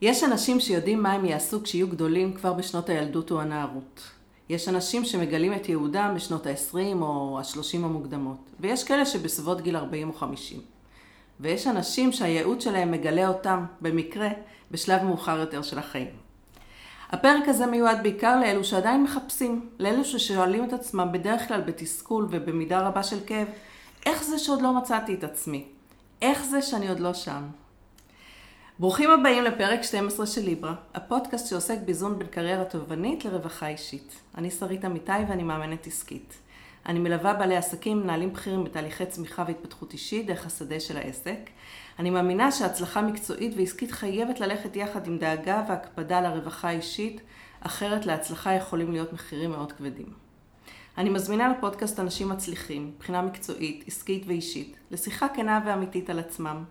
[0.00, 4.02] יש אנשים שיודעים מה הם יעשו כשיהיו גדולים כבר בשנות הילדות או הנערות.
[4.48, 10.08] יש אנשים שמגלים את יהודם בשנות ה-20 או ה-30 המוקדמות, ויש כאלה שבסביבות גיל 40
[10.08, 10.60] או 50.
[11.40, 14.28] ויש אנשים שהייעוד שלהם מגלה אותם, במקרה,
[14.70, 16.10] בשלב מאוחר יותר של החיים.
[17.10, 22.80] הפרק הזה מיועד בעיקר לאלו שעדיין מחפשים, לאלו ששואלים את עצמם בדרך כלל בתסכול ובמידה
[22.80, 23.48] רבה של כאב,
[24.06, 25.64] איך זה שעוד לא מצאתי את עצמי?
[26.22, 27.42] איך זה שאני עוד לא שם?
[28.80, 34.20] ברוכים הבאים לפרק 12 של ליברה, הפודקאסט שעוסק באיזון בין קריירה תובענית לרווחה אישית.
[34.36, 36.34] אני שרית אמיתי ואני מאמנת עסקית.
[36.86, 41.38] אני מלווה בעלי עסקים, מנהלים בכירים בתהליכי צמיחה והתפתחות אישית דרך השדה של העסק.
[41.98, 47.20] אני מאמינה שהצלחה מקצועית ועסקית חייבת ללכת יחד עם דאגה והקפדה לרווחה האישית,
[47.60, 50.12] אחרת להצלחה יכולים להיות מחירים מאוד כבדים.
[50.98, 56.64] אני מזמינה לפודקאסט אנשים מצליחים, מבחינה מקצועית, עסקית ואישית, לשיחה כנה ואמיתית על עצמם.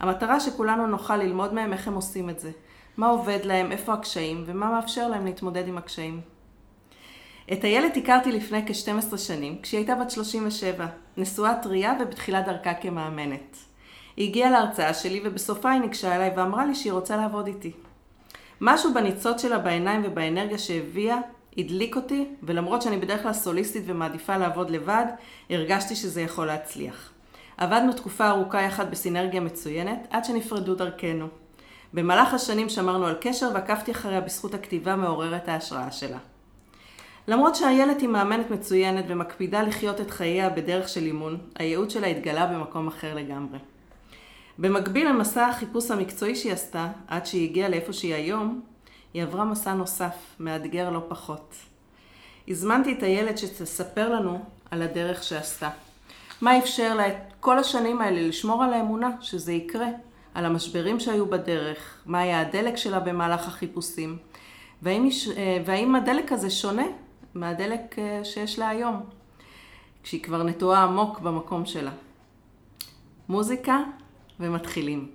[0.00, 2.50] המטרה שכולנו נוכל ללמוד מהם איך הם עושים את זה,
[2.96, 6.20] מה עובד להם, איפה הקשיים, ומה מאפשר להם להתמודד עם הקשיים.
[7.52, 10.86] את איילת הכרתי לפני כ-12 שנים, כשהיא הייתה בת 37,
[11.16, 13.56] נשואה טריה ובתחילת דרכה כמאמנת.
[14.16, 17.72] היא הגיעה להרצאה שלי ובסופה היא ניגשה אליי ואמרה לי שהיא רוצה לעבוד איתי.
[18.60, 21.18] משהו בניצוץ שלה בעיניים ובאנרגיה שהביאה
[21.58, 25.06] הדליק אותי, ולמרות שאני בדרך כלל סוליסטית ומעדיפה לעבוד לבד,
[25.50, 27.13] הרגשתי שזה יכול להצליח.
[27.56, 31.28] עבדנו תקופה ארוכה יחד בסינרגיה מצוינת, עד שנפרדו דרכנו.
[31.94, 36.18] במהלך השנים שמרנו על קשר ועקבתי אחריה בזכות הכתיבה מעוררת ההשראה שלה.
[37.28, 42.46] למרות שהילד היא מאמנת מצוינת ומקפידה לחיות את חייה בדרך של אימון, הייעוד שלה התגלה
[42.46, 43.58] במקום אחר לגמרי.
[44.58, 48.60] במקביל למסע החיפוש המקצועי שהיא עשתה, עד שהיא הגיעה לאיפה שהיא היום,
[49.14, 51.54] היא עברה מסע נוסף, מאתגר לא פחות.
[52.48, 55.70] הזמנתי את הילד שתספר לנו על הדרך שעשתה.
[56.44, 59.86] מה אפשר לה את כל השנים האלה לשמור על האמונה שזה יקרה,
[60.34, 64.18] על המשברים שהיו בדרך, מה היה הדלק שלה במהלך החיפושים,
[64.82, 65.08] והאם,
[65.64, 66.86] והאם הדלק הזה שונה
[67.34, 69.00] מהדלק אה, שיש לה היום,
[70.02, 71.90] כשהיא כבר נטועה עמוק במקום שלה.
[73.28, 73.80] מוזיקה
[74.40, 75.08] ומתחילים.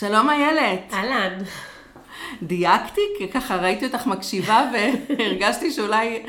[0.00, 0.92] שלום איילת.
[0.92, 1.38] אהלן.
[2.42, 3.00] דייקתי?
[3.18, 6.22] כי ככה ראיתי אותך מקשיבה והרגשתי שאולי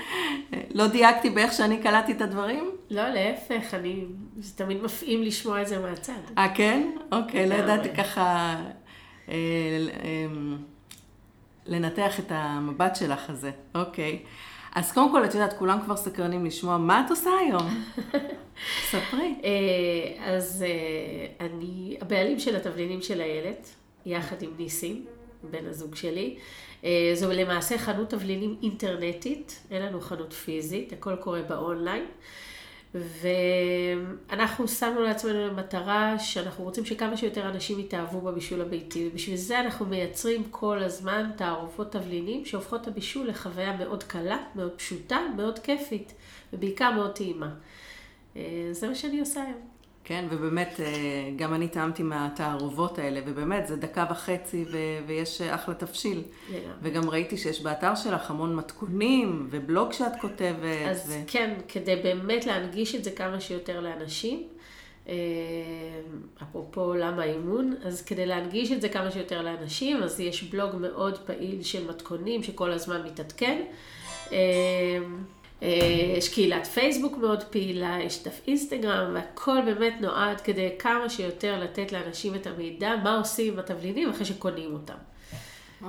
[0.72, 2.72] לא דייקתי באיך שאני קלטתי את הדברים?
[2.90, 4.06] לא, להפך, אני,
[4.38, 6.14] זה תמיד מפעים לשמוע את זה מהצד.
[6.38, 6.92] אה, כן?
[7.12, 8.56] אוקיי, לא ידעתי ככה
[9.30, 9.36] אה,
[10.04, 10.26] אה,
[11.66, 13.52] לנתח את המבט שלך הזה.
[13.76, 14.20] אוקיי.
[14.76, 17.84] אז קודם כל, את יודעת, כולם כבר סקרנים לשמוע, מה את עושה היום?
[18.90, 19.36] ספרי.
[19.44, 23.70] אה, אז אה, אני הבעלים של התבלינים של איילת,
[24.06, 25.06] יחד עם ניסים,
[25.52, 26.38] בן הזוג שלי.
[26.84, 32.06] אה, זו למעשה חנות תבלינים אינטרנטית, אין לנו חנות פיזית, הכל קורה באונליין.
[32.96, 39.86] ואנחנו שמנו לעצמנו למטרה שאנחנו רוצים שכמה שיותר אנשים יתאהבו בבישול הביתי, ובשביל זה אנחנו
[39.86, 46.14] מייצרים כל הזמן תערופות תבלינים שהופכות את הבישול לחוויה מאוד קלה, מאוד פשוטה, מאוד כיפית,
[46.54, 47.50] ובעיקר מאוד טעימה.
[48.36, 49.71] אה, זה מה שאני עושה היום.
[50.04, 50.86] כן, ובאמת, אה,
[51.36, 56.22] גם אני טעמתי מהתערובות האלה, ובאמת, זה דקה וחצי ו- ויש אחלה תבשיל.
[56.22, 56.54] Yeah.
[56.82, 60.88] וגם ראיתי שיש באתר שלך המון מתכונים, ובלוג שאת כותבת.
[60.90, 61.24] אז ו...
[61.28, 64.44] כן, כדי באמת להנגיש את זה כמה שיותר לאנשים.
[65.08, 65.14] אה,
[66.44, 71.18] אפרופו עולם האימון, אז כדי להנגיש את זה כמה שיותר לאנשים, אז יש בלוג מאוד
[71.18, 73.62] פעיל של מתכונים שכל הזמן מתעדכן.
[75.64, 75.68] אה,
[76.18, 81.92] יש קהילת פייסבוק מאוד פעילה, יש דף אינסטגרם, והכל באמת נועד כדי כמה שיותר לתת
[81.92, 84.94] לאנשים את המידע, מה עושים עם התבלינים אחרי שקונים אותם.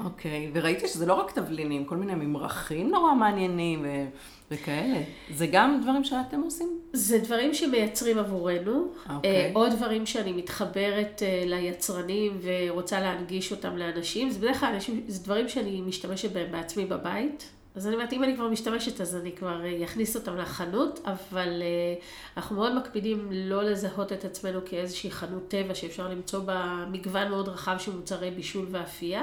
[0.05, 0.59] אוקיי, okay.
[0.59, 4.05] וראיתי שזה לא רק תבלינים, כל מיני ממרחים נורא מעניינים ו...
[4.51, 5.03] וכאלה.
[5.35, 6.79] זה גם דברים שאתם עושים?
[6.93, 8.87] זה דברים שמייצרים עבורנו.
[9.07, 9.11] Okay.
[9.11, 9.31] אוקיי.
[9.31, 14.31] אה, עוד דברים שאני מתחברת אה, ליצרנים ורוצה להנגיש אותם לאנשים.
[14.31, 14.77] זה בדרך כלל
[15.09, 17.49] זה דברים שאני משתמשת בהם בעצמי בבית.
[17.75, 22.03] אז אני אומרת, אם אני כבר משתמשת, אז אני כבר אכניס אותם לחנות, אבל uh,
[22.37, 27.49] אנחנו מאוד מקפידים לא לזהות את עצמנו כאיזושהי חנות טבע שאפשר למצוא בה מגוון מאוד
[27.49, 29.23] רחב של מוצרי בישול ואפייה,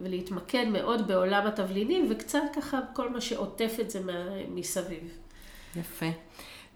[0.00, 4.00] ולהתמקד מאוד בעולם התבלינים, וקצת ככה כל מה שעוטף את זה
[4.48, 5.18] מסביב.
[5.76, 6.06] יפה.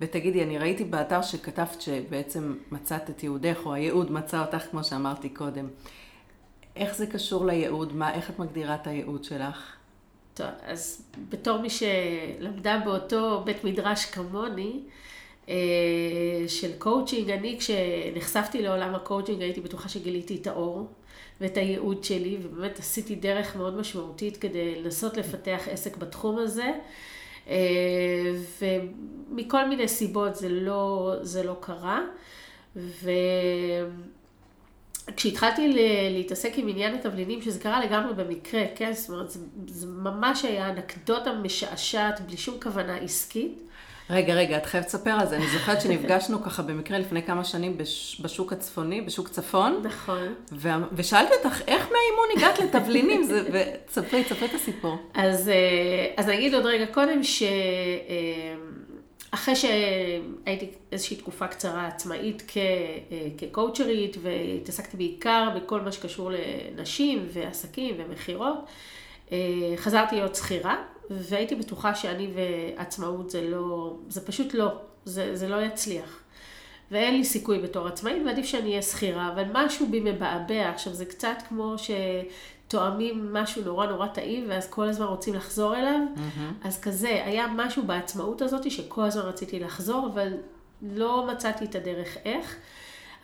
[0.00, 5.28] ותגידי, אני ראיתי באתר שכתבת שבעצם מצאת את ייעודך, או הייעוד מצא אותך, כמו שאמרתי
[5.28, 5.68] קודם.
[6.76, 7.92] איך זה קשור לייעוד?
[7.96, 9.76] מה, איך את מגדירה את הייעוד שלך?
[10.36, 14.80] טוב, אז בתור מי שלמדה באותו בית מדרש כמוני,
[15.48, 15.54] אה,
[16.48, 20.86] של קואוצ'ינג, אני כשנחשפתי לעולם הקואוצ'ינג הייתי בטוחה שגיליתי את האור
[21.40, 26.72] ואת הייעוד שלי, ובאמת עשיתי דרך מאוד משמעותית כדי לנסות לפתח עסק בתחום הזה.
[28.60, 32.00] ומכל מיני סיבות זה לא, זה לא קרה.
[32.76, 33.10] ו...
[35.16, 35.76] כשהתחלתי
[36.10, 38.92] להתעסק עם עניין התבלינים, שזה קרה לגמרי במקרה, כן?
[38.92, 43.62] זאת אומרת, זה, זה ממש היה אנקדוטה משעשעת, בלי שום כוונה עסקית.
[44.10, 45.36] רגע, רגע, את חייבת לספר על זה.
[45.36, 49.80] אני זוכרת שנפגשנו ככה במקרה לפני כמה שנים בש, בשוק הצפוני, בשוק צפון.
[49.82, 50.34] נכון.
[50.52, 53.22] ו, ושאלתי אותך, איך מהאימון הגעת לתבלינים?
[53.22, 54.96] זה, וצפרי, צפרי את הסיפור.
[55.14, 55.54] אז, אה,
[56.16, 57.42] אז אני אגיד עוד רגע קודם, ש...
[59.36, 67.26] אחרי שהייתי איזושהי תקופה קצרה עצמאית כ, אה, כקואוצ'רית והתעסקתי בעיקר בכל מה שקשור לנשים
[67.32, 68.58] ועסקים ומכירות,
[69.32, 69.38] אה,
[69.76, 70.76] חזרתי להיות שכירה
[71.10, 74.68] והייתי בטוחה שאני ועצמאות זה לא, זה פשוט לא,
[75.04, 76.20] זה, זה לא יצליח.
[76.90, 80.68] ואין לי סיכוי בתור עצמאית ועדיף שאני אהיה שכירה, אבל משהו בי מבעבע.
[80.68, 81.90] עכשיו זה קצת כמו ש...
[82.68, 86.00] תואמים משהו נורא נורא טעים, ואז כל הזמן רוצים לחזור אליו.
[86.16, 86.66] Mm-hmm.
[86.66, 90.32] אז כזה, היה משהו בעצמאות הזאת שכל הזמן רציתי לחזור, אבל
[90.82, 92.56] לא מצאתי את הדרך איך.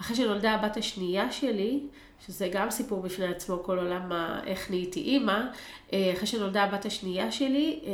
[0.01, 1.81] אחרי שנולדה הבת השנייה שלי,
[2.27, 4.13] שזה גם סיפור בפני עצמו, כל עולם
[4.47, 5.41] איך נהייתי אימא,
[5.93, 7.93] אה, אחרי שנולדה הבת השנייה שלי, אה,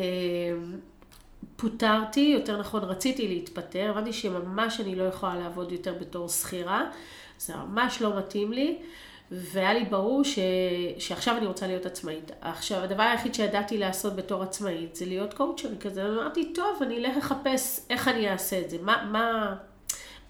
[1.56, 6.90] פוטרתי, יותר נכון רציתי להתפטר, הבנתי שממש אני לא יכולה לעבוד יותר בתור שכירה,
[7.38, 8.78] זה ממש לא מתאים לי.
[9.30, 10.38] והיה לי ברור ש...
[10.98, 12.32] שעכשיו אני רוצה להיות עצמאית.
[12.40, 16.06] עכשיו, הדבר היחיד שידעתי לעשות בתור עצמאית זה להיות קואוצ'רית כזה.
[16.06, 18.76] אמרתי, טוב, אני אלך לחפש איך אני אעשה את זה.
[18.82, 19.54] מה, מה...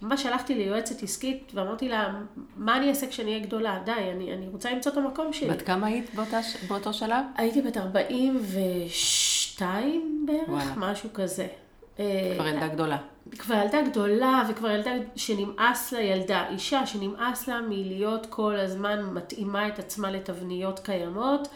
[0.03, 2.21] ממש הלכתי ליועצת עסקית ואמרתי לה,
[2.57, 3.81] מה אני אעשה כשאני אהיה גדולה?
[3.85, 5.51] די, אני, אני רוצה למצוא את המקום שלי.
[5.51, 7.25] בת כמה היית באותה, באותו שלב?
[7.37, 10.73] הייתי בת 42 בערך, וואלה.
[10.77, 11.47] משהו כזה.
[12.37, 12.97] כבר ילדה גדולה.
[13.39, 19.69] כבר ילדה גדולה, וכבר ילדה שנמאס לה, ילדה, אישה שנמאס לה מלהיות כל הזמן מתאימה
[19.69, 21.49] את עצמה לתבניות קיימות,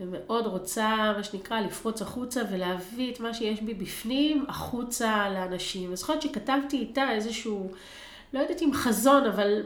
[0.00, 5.92] ומאוד רוצה, מה שנקרא, לפרוץ החוצה ולהביא את מה שיש בי בפנים החוצה לאנשים.
[5.92, 7.70] אז זוכרת שכתבתי איתה איזשהו,
[8.32, 9.62] לא יודעת אם חזון, אבל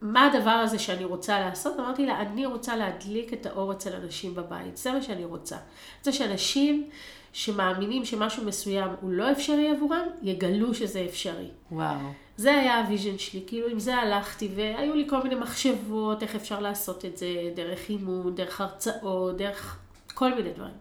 [0.00, 1.80] מה הדבר הזה שאני רוצה לעשות?
[1.80, 5.56] אמרתי לה, אני רוצה להדליק את האור אצל אנשים בבית, זה מה שאני רוצה.
[6.02, 6.88] זה שאנשים...
[7.32, 11.48] שמאמינים שמשהו מסוים הוא לא אפשרי עבורם, יגלו שזה אפשרי.
[11.72, 11.98] וואו.
[12.36, 16.34] זה היה ה vision שלי, כאילו עם זה הלכתי, והיו לי כל מיני מחשבות איך
[16.34, 19.78] אפשר לעשות את זה, דרך אימון, דרך הרצאות, דרך
[20.14, 20.74] כל מיני דברים.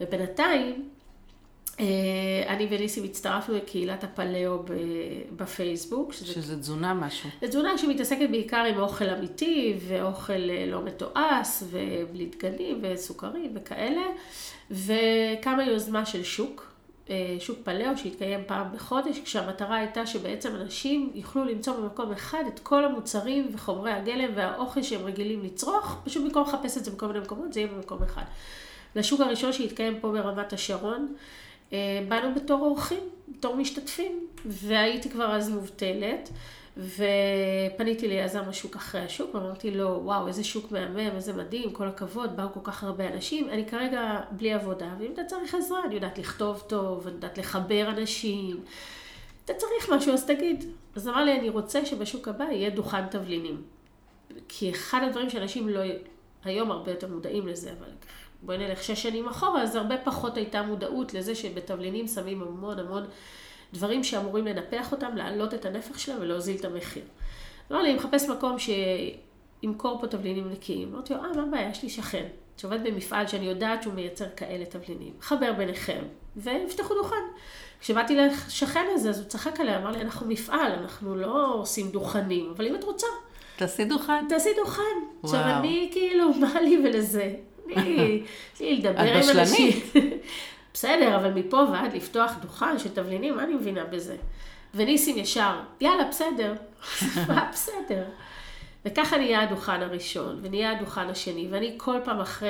[0.00, 0.88] ובינתיים,
[2.46, 4.62] אני וניסים הצטרפנו לקהילת הפלאו
[5.36, 6.12] בפייסבוק.
[6.12, 7.30] שזה, שזה תזונה משהו.
[7.40, 14.02] זו תזונה שמתעסקת בעיקר עם אוכל אמיתי, ואוכל אה, לא מתועש, ובלי דגנים, וסוכרים וכאלה.
[14.70, 16.72] וקמה יוזמה של שוק,
[17.10, 22.58] אה, שוק פלאו שהתקיים פעם בחודש, כשהמטרה הייתה שבעצם אנשים יוכלו למצוא במקום אחד את
[22.58, 27.20] כל המוצרים וחומרי הגלם והאוכל שהם רגילים לצרוך, פשוט במקום לחפש את זה בכל מיני
[27.20, 28.24] מקומות, זה יהיה במקום אחד.
[28.96, 31.41] לשוק הראשון שהתקיים פה ברמת השרון, אה,
[32.08, 36.28] באנו בתור אורחים, בתור משתתפים, והייתי כבר אז מובטלת.
[36.76, 42.36] ופניתי ליזם השוק אחרי השוק, ואמרתי לו, וואו, איזה שוק מהמם, איזה מדהים, כל הכבוד,
[42.36, 46.18] באו כל כך הרבה אנשים, אני כרגע בלי עבודה, ואם אתה צריך עזרה, אני יודעת
[46.18, 48.60] לכתוב טוב, אני יודעת לחבר אנשים,
[49.44, 50.64] אתה צריך משהו, אז תגיד.
[50.96, 53.62] אז אמר לי, אני רוצה שבשוק הבא יהיה דוכן תבלינים.
[54.48, 55.80] כי אחד הדברים שאנשים לא,
[56.44, 57.88] היום הרבה יותר מודעים לזה, אבל
[58.42, 63.04] בואי נלך שש שנים אחורה, אז הרבה פחות הייתה מודעות לזה שבתבלינים שמים המון המון
[63.72, 67.02] דברים שאמורים לנפח אותם, להעלות את הנפח שלהם ולהוזיל את המחיר.
[67.70, 70.94] אמר לי, אני מחפש מקום שימכור פה תבלינים נקיים.
[70.94, 71.70] אמרתי לו, אה, מה הבעיה?
[71.70, 75.12] יש לי שכן, שעובד במפעל שאני יודעת שהוא מייצר כאלה תבלינים.
[75.20, 76.02] חבר ביניכם,
[76.36, 77.24] ויפתחו דוכן.
[77.80, 82.52] כשבאתי לשכן הזה, אז הוא צחק עליה, אמר לי, אנחנו מפעל, אנחנו לא עושים דוכנים,
[82.56, 83.06] אבל אם את רוצה...
[83.56, 84.24] תעשי דוכן.
[84.28, 84.82] תעשי דוכן.
[84.82, 85.34] וואו.
[85.34, 87.34] עכשיו, אני כאילו, מה לי ולזה?
[87.76, 88.22] אני,
[88.60, 89.68] לי לדבר עם אנשים.
[89.68, 90.12] את בשלנית.
[90.74, 94.16] בסדר, אבל מפה ועד לפתוח דוכן של תבלינים, מה אני מבינה בזה?
[94.74, 96.54] וניסים ישר, יאללה, בסדר,
[97.28, 98.04] מה בסדר?
[98.84, 102.48] וככה נהיה הדוכן הראשון, ונהיה הדוכן השני, ואני כל פעם אחרי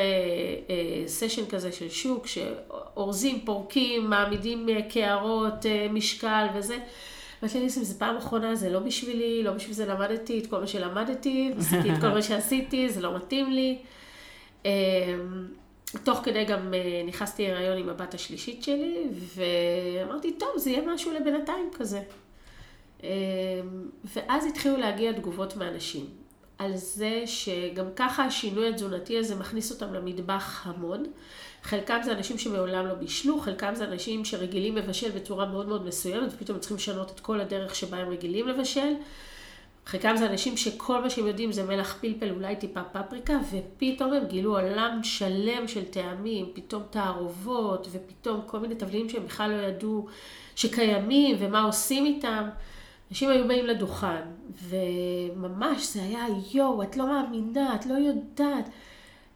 [0.71, 0.75] אה,
[1.07, 6.78] סשן כזה של שוק, שאורזים, פורקים, מעמידים אה, קערות, אה, משקל וזה,
[7.42, 10.66] אמרתי ניסים, זו פעם אחרונה, זה לא בשבילי, לא בשביל זה למדתי את כל מה
[10.66, 13.78] שלמדתי, עשיתי את כל מה שעשיתי, זה לא מתאים לי.
[14.66, 15.14] אה,
[16.04, 19.04] תוך כדי גם אה, נכנסתי להיריון עם הבת השלישית שלי,
[19.35, 22.02] ואמרתי, טוב, זה יהיה משהו לבינתיים כזה.
[23.04, 23.11] אה,
[24.04, 26.07] ואז התחילו להגיע תגובות מאנשים.
[26.59, 31.04] על זה שגם ככה השינוי התזונתי הזה מכניס אותם למטבח המון.
[31.62, 36.33] חלקם זה אנשים שמעולם לא בישלו, חלקם זה אנשים שרגילים לבשל בצורה מאוד מאוד מסוימת,
[36.33, 38.95] ופתאום צריכים לשנות את כל הדרך שבה הם רגילים לבשל.
[39.86, 44.24] חלקם זה אנשים שכל מה שהם יודעים זה מלח פלפל, אולי טיפה פפריקה, ופתאום הם
[44.26, 50.06] גילו עולם שלם של טעמים, פתאום תערובות, ופתאום כל מיני תבלינים שהם בכלל לא ידעו
[50.54, 52.48] שקיימים, ומה עושים איתם.
[53.10, 54.22] אנשים היו באים לדוכן,
[54.68, 58.68] וממש זה היה, יואו, את לא מאמינה, את לא יודעת.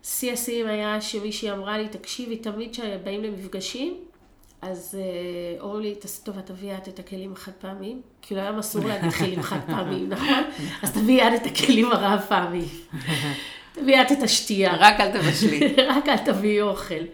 [0.02, 3.94] שיא השיאים היה שמישהי אמרה לי, תקשיבי, תמיד כשבאים למפגשים,
[4.70, 5.94] אז אה, אומרים לי,
[6.24, 8.02] טוב, תביאי את את הכלים החד פעמיים.
[8.22, 10.44] כאילו היום אסור להגיד כלים חד פעמיים, נכון?
[10.82, 12.68] אז תביאי את את הכלים הרב פעמיים.
[13.72, 14.76] תביאי את את השתייה.
[14.76, 15.74] רק אל תבשלי.
[15.96, 17.04] רק אל תביאי אוכל.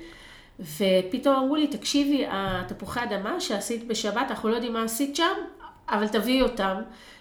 [0.61, 5.35] ופתאום אמרו לי, תקשיבי, התפוחי אדמה שעשית בשבת, אנחנו לא יודעים מה עשית שם,
[5.89, 6.77] אבל תביאי אותם.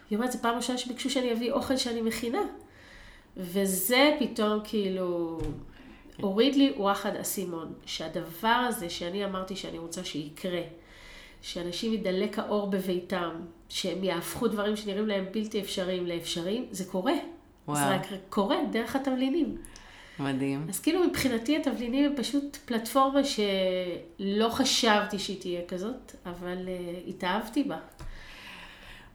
[0.10, 2.42] היא אומרת, זו פעם ראשונה שביקשו שאני אביא אוכל שאני מכינה.
[3.38, 5.40] וזה פתאום כאילו
[6.22, 10.62] הוריד לי וואחד אסימון, שהדבר הזה שאני אמרתי שאני רוצה שיקרה,
[11.42, 13.32] שאנשים ידלק האור בביתם,
[13.70, 17.14] שהם יהפכו דברים שנראים להם בלתי אפשריים לאפשריים, זה קורה.
[17.68, 17.78] וואו.
[17.78, 19.58] זה רק קורה דרך התבלינים.
[20.20, 20.66] מדהים.
[20.70, 27.64] אז כאילו מבחינתי התבלינים הם פשוט פלטפורמה שלא חשבתי שהיא תהיה כזאת, אבל uh, התאהבתי
[27.64, 27.78] בה.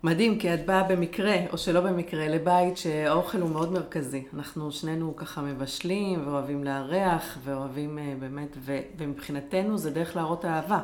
[0.07, 4.23] מדהים, כי את באה במקרה, או שלא במקרה, לבית שהאוכל הוא מאוד מרכזי.
[4.35, 10.81] אנחנו שנינו ככה מבשלים, ואוהבים לארח, ואוהבים uh, באמת, ו, ומבחינתנו זה דרך להראות אהבה.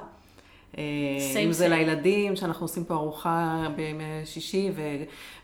[0.78, 0.82] אה,
[1.44, 4.82] אם זה לילדים, שאנחנו עושים פה ארוחה בימי שישי, ו,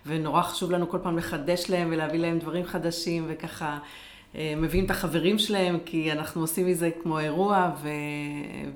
[0.07, 3.79] ונורא חשוב לנו כל פעם לחדש להם ולהביא להם דברים חדשים, וככה אה,
[4.35, 7.89] מביאים את החברים שלהם, כי אנחנו עושים מזה כמו אירוע, ו...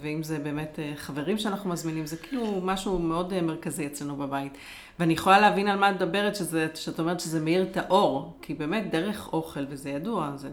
[0.00, 4.58] ואם זה באמת אה, חברים שאנחנו מזמינים, זה כאילו משהו מאוד אה, מרכזי אצלנו בבית.
[4.98, 8.54] ואני יכולה להבין על מה את מדברת, שזה, שאת אומרת שזה מאיר את האור, כי
[8.54, 10.48] באמת דרך אוכל, וזה ידוע, זה,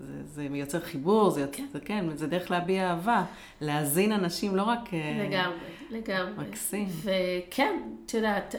[0.00, 1.66] זה, זה מייצר חיבור, זה, כן.
[1.72, 3.24] זה כן, זה דרך להביע אהבה,
[3.60, 4.80] להזין אנשים, לא רק...
[4.92, 5.56] לגמרי,
[5.90, 6.48] לגמרי.
[6.48, 6.88] מקסים.
[7.02, 8.54] וכן, את יודעת,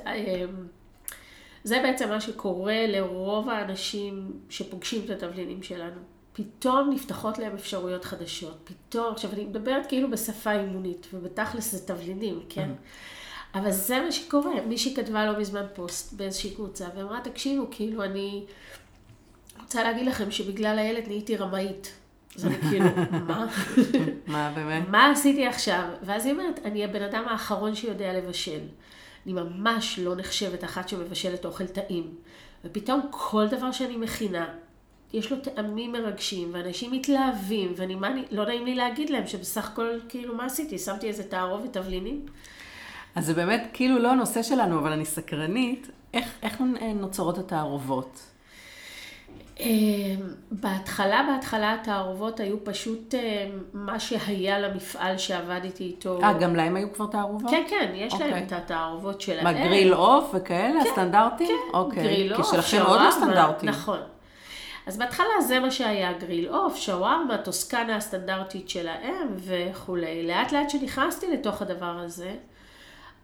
[1.67, 6.01] זה בעצם מה שקורה לרוב האנשים שפוגשים את התבלינים שלנו.
[6.33, 8.57] פתאום נפתחות להם אפשרויות חדשות.
[8.63, 12.69] פתאום, עכשיו אני מדברת כאילו בשפה אימונית, ובתכלס זה תבלינים, כן?
[12.69, 13.59] Mm-hmm.
[13.59, 14.62] אבל זה מה שקורה.
[14.67, 18.45] מישהי כתבה לא מזמן פוסט באיזושהי קבוצה, ואמרה, תקשיבו, כאילו, אני
[19.62, 21.93] רוצה להגיד לכם שבגלל הילד נהייתי רמאית.
[22.36, 23.47] אז אני כאילו, מה?
[24.27, 24.89] מה באמת?
[24.89, 25.83] מה עשיתי עכשיו?
[26.03, 28.62] ואז היא אומרת, אני הבן אדם האחרון שיודע לבשל.
[29.27, 32.15] אני ממש לא נחשבת אחת שמבשלת אוכל טעים.
[32.65, 34.48] ופתאום כל דבר שאני מכינה,
[35.13, 39.69] יש לו טעמים מרגשים, ואנשים מתלהבים, ואני, מה, אני, לא נעים לי להגיד להם שבסך
[39.72, 40.77] הכל, כאילו, מה עשיתי?
[40.77, 42.25] שמתי איזה תערובת תבלינים?
[43.15, 46.62] אז זה באמת כאילו לא הנושא שלנו, אבל אני סקרנית, איך, איך
[46.96, 48.22] נוצרות התערובות?
[49.60, 50.20] אמ,
[50.52, 53.20] בהתחלה, בהתחלה התערובות היו פשוט אמ,
[53.74, 56.20] מה שהיה למפעל שעבדתי איתו.
[56.24, 57.52] אה, גם להם היו כבר תערובות?
[57.52, 58.20] כן, כן, יש okay.
[58.20, 58.44] להם אוקיי.
[58.44, 59.44] את התערובות שלהם.
[59.44, 61.48] מה, גריל עוף וכאלה, כן, הסטנדרטים?
[61.48, 62.04] כן, אוקיי.
[62.04, 62.64] גריל עוף, שווארמה.
[62.64, 63.66] כי שלכם מאוד לא סטנדרטי.
[63.66, 64.00] נכון.
[64.88, 70.28] אז בהתחלה זה מה שהיה גריל עוף, שווארמה, טוסקנה הסטנדרטית שלהם וכולי.
[70.28, 72.32] לאט לאט שנכנסתי לתוך הדבר הזה,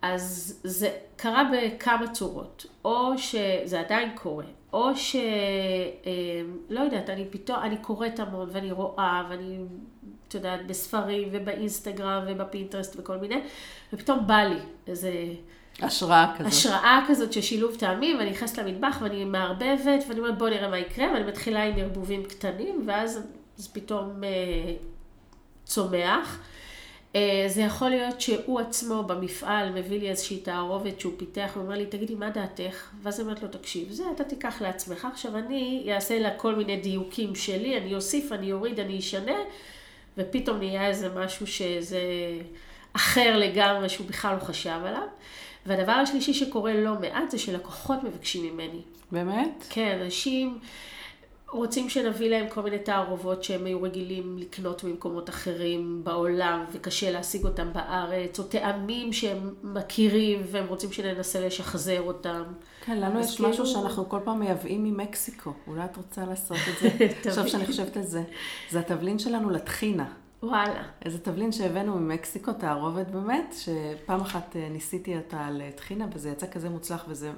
[0.01, 2.65] אז זה קרה בכמה צורות.
[2.85, 5.15] או שזה עדיין קורה, או ש...
[5.15, 9.57] אמ, לא יודעת, אני פתאום, אני קוראת המון ואני רואה ואני,
[10.27, 13.41] את יודעת, בספרים ובאינסטגרם ובפינטרסט וכל מיני,
[13.93, 15.11] ופתאום בא לי איזה...
[15.81, 16.51] השראה כזאת.
[16.51, 20.79] השראה כזאת של שילוב טעמים, ואני נכנסת למטבח ואני מערבבת, ואני אומרת בוא נראה מה
[20.79, 23.27] יקרה, ואני מתחילה עם ערבובים קטנים, ואז
[23.57, 24.73] זה פתאום אה,
[25.63, 26.39] צומח.
[27.15, 31.85] אה, זה יכול להיות שהוא עצמו במפעל מביא לי איזושהי תערובת שהוא פיתח ואומר לי,
[31.85, 32.89] תגידי, מה דעתך?
[33.01, 37.35] ואז אומרת לו, תקשיב, זה אתה תיקח לעצמך, עכשיו אני אעשה לה כל מיני דיוקים
[37.35, 39.37] שלי, אני אוסיף, אני אוריד, אני אשנה,
[40.17, 42.01] ופתאום נהיה איזה משהו שזה
[42.93, 45.07] אחר לגמרי, שהוא בכלל לא חשב עליו.
[45.65, 48.81] והדבר השלישי שקורה לא מעט זה שלקוחות מבקשים ממני.
[49.11, 49.65] באמת?
[49.69, 50.59] כן, אנשים...
[51.53, 57.43] רוצים שנביא להם כל מיני תערובות שהם היו רגילים לקנות ממקומות אחרים בעולם וקשה להשיג
[57.43, 62.43] אותם בארץ, או טעמים שהם מכירים והם רוצים שננסה לשחזר אותם.
[62.85, 63.49] כן, לנו יש כאילו...
[63.49, 65.53] משהו שאנחנו כל פעם מייבאים ממקסיקו.
[65.67, 66.89] אולי את רוצה לעשות את זה?
[67.29, 68.23] עכשיו שאני חושבת על זה.
[68.69, 70.22] זה התבלין שלנו לטחינה.
[70.43, 70.83] וואלה.
[71.05, 76.47] איזה תבלין שהבאנו ממקסיקו, תערובת באמת, שפעם אחת אה, ניסיתי אותה על טחינה, וזה יצא
[76.51, 77.31] כזה מוצלח, וזה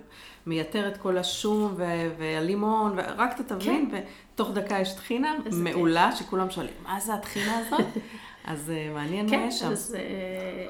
[0.45, 1.75] מייתר את כל השום
[2.17, 4.03] והלימון, ורק את התבלין, כן.
[4.33, 6.19] ותוך דקה יש טחינה מעולה, כיף.
[6.19, 7.85] שכולם שואלים, מה זה הטחינה הזאת?
[8.47, 9.65] אז uh, מעניין כן, מה יש שם.
[9.65, 9.97] כן, אז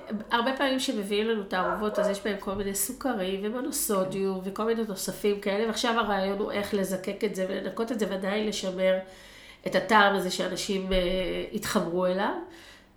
[0.10, 4.86] uh, הרבה פעמים שמביאים לנו תערובות, אז יש בהם כל מיני סוכרים ומונוסודיום וכל מיני
[4.86, 8.98] תוספים כאלה, ועכשיו הרעיון הוא איך לזקק את זה ולנקות את זה ועדיין לשמר
[9.68, 12.34] את הטעם הזה שאנשים אה, התחברו אליו.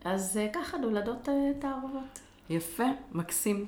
[0.05, 2.19] אז אה, ככה נולדות אה, תערובות.
[2.51, 3.67] יפה, מקסים.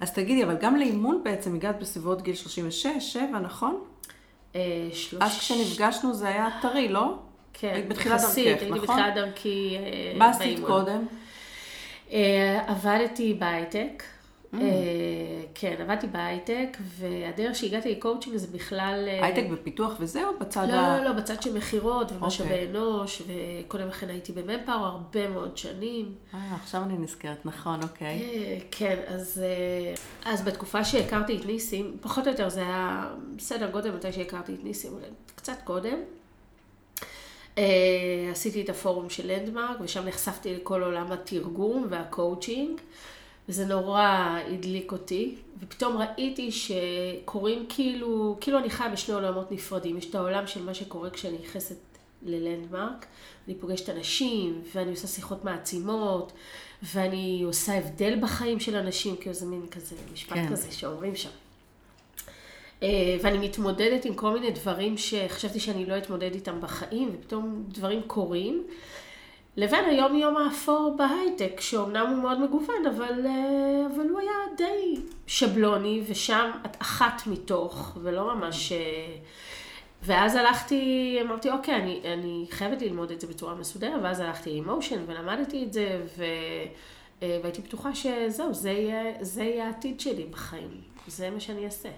[0.00, 3.84] אז תגידי, אבל גם לאימון בעצם הגעת בסביבות גיל 36, 7, נכון?
[4.56, 5.22] אה, שלוש...
[5.22, 7.14] אז כשנפגשנו זה היה טרי, לא?
[7.52, 8.80] כן, היית בתחילת דרכך, הייתי נכון?
[8.80, 10.70] בתחילת דרכי אה, מה עשית באימון.
[10.70, 11.06] קודם?
[12.12, 14.02] אה, עבדתי בהייטק.
[14.52, 14.56] אממ.
[14.60, 14.62] אה,
[15.54, 19.04] כן, עבדתי בהייטק, והדרך שהגעתי לקואוצ'ינג זה בכלל...
[19.08, 20.98] אה, הייטק בפיתוח וזה, או בצד לא, ה...
[20.98, 22.68] לא, לא, בצד של מכירות ומשאבי אוקיי.
[22.68, 26.14] אנוש, וקודם לכן הייתי במנפאור הרבה מאוד שנים.
[26.34, 28.22] אה, עכשיו אני נזכרת, נכון, אוקיי.
[28.22, 29.42] אה, כן, אז,
[30.24, 34.64] אז בתקופה שהכרתי את ניסים, פחות או יותר זה היה סדר גודל מתי שהכרתי את
[34.64, 34.92] ניסים,
[35.34, 35.96] קצת קודם.
[37.58, 42.80] אה, עשיתי את הפורום של לנדמרק, ושם נחשפתי לכל עולם התרגום והקואוצ'ינג,
[43.48, 49.98] וזה נורא הדליק אותי, ופתאום ראיתי שקורים כאילו, כאילו אני חיה בשני עולמות נפרדים.
[49.98, 51.76] יש את העולם של מה שקורה כשאני נכנסת
[52.22, 53.06] ללנדמרק,
[53.46, 56.32] אני פוגשת אנשים, ואני עושה שיחות מעצימות,
[56.82, 60.48] ואני עושה הבדל בחיים של אנשים, כאילו זה מין כזה משפט כן.
[60.50, 61.30] כזה שאומרים שם.
[62.82, 68.02] אה, ואני מתמודדת עם כל מיני דברים שחשבתי שאני לא אתמודד איתם בחיים, ופתאום דברים
[68.06, 68.66] קורים.
[69.56, 75.00] לבין היום יום האפור בהייטק, שאומנם הוא מאוד מגוון, אבל, אה, אבל הוא היה די
[75.26, 78.72] שבלוני, ושם את אחת מתוך, ולא ממש...
[78.72, 79.16] אה,
[80.04, 84.68] ואז הלכתי, אמרתי, אוקיי, אני, אני חייבת ללמוד את זה בצורה מסודרת, ואז הלכתי עם
[84.68, 86.24] מושן ולמדתי את זה, ו,
[87.22, 91.88] אה, והייתי בטוחה שזהו, זה יהיה, זה יהיה העתיד שלי בחיים, זה מה שאני אעשה.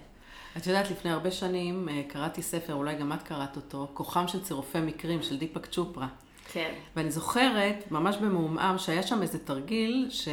[0.57, 4.79] את יודעת, לפני הרבה שנים קראתי ספר, אולי גם את קראת אותו, כוחם של צירופי
[4.79, 6.07] מקרים של דיפק צ'ופרה.
[6.55, 6.73] כן.
[6.95, 10.27] ואני זוכרת, ממש במעומעם, שהיה שם איזה תרגיל ש...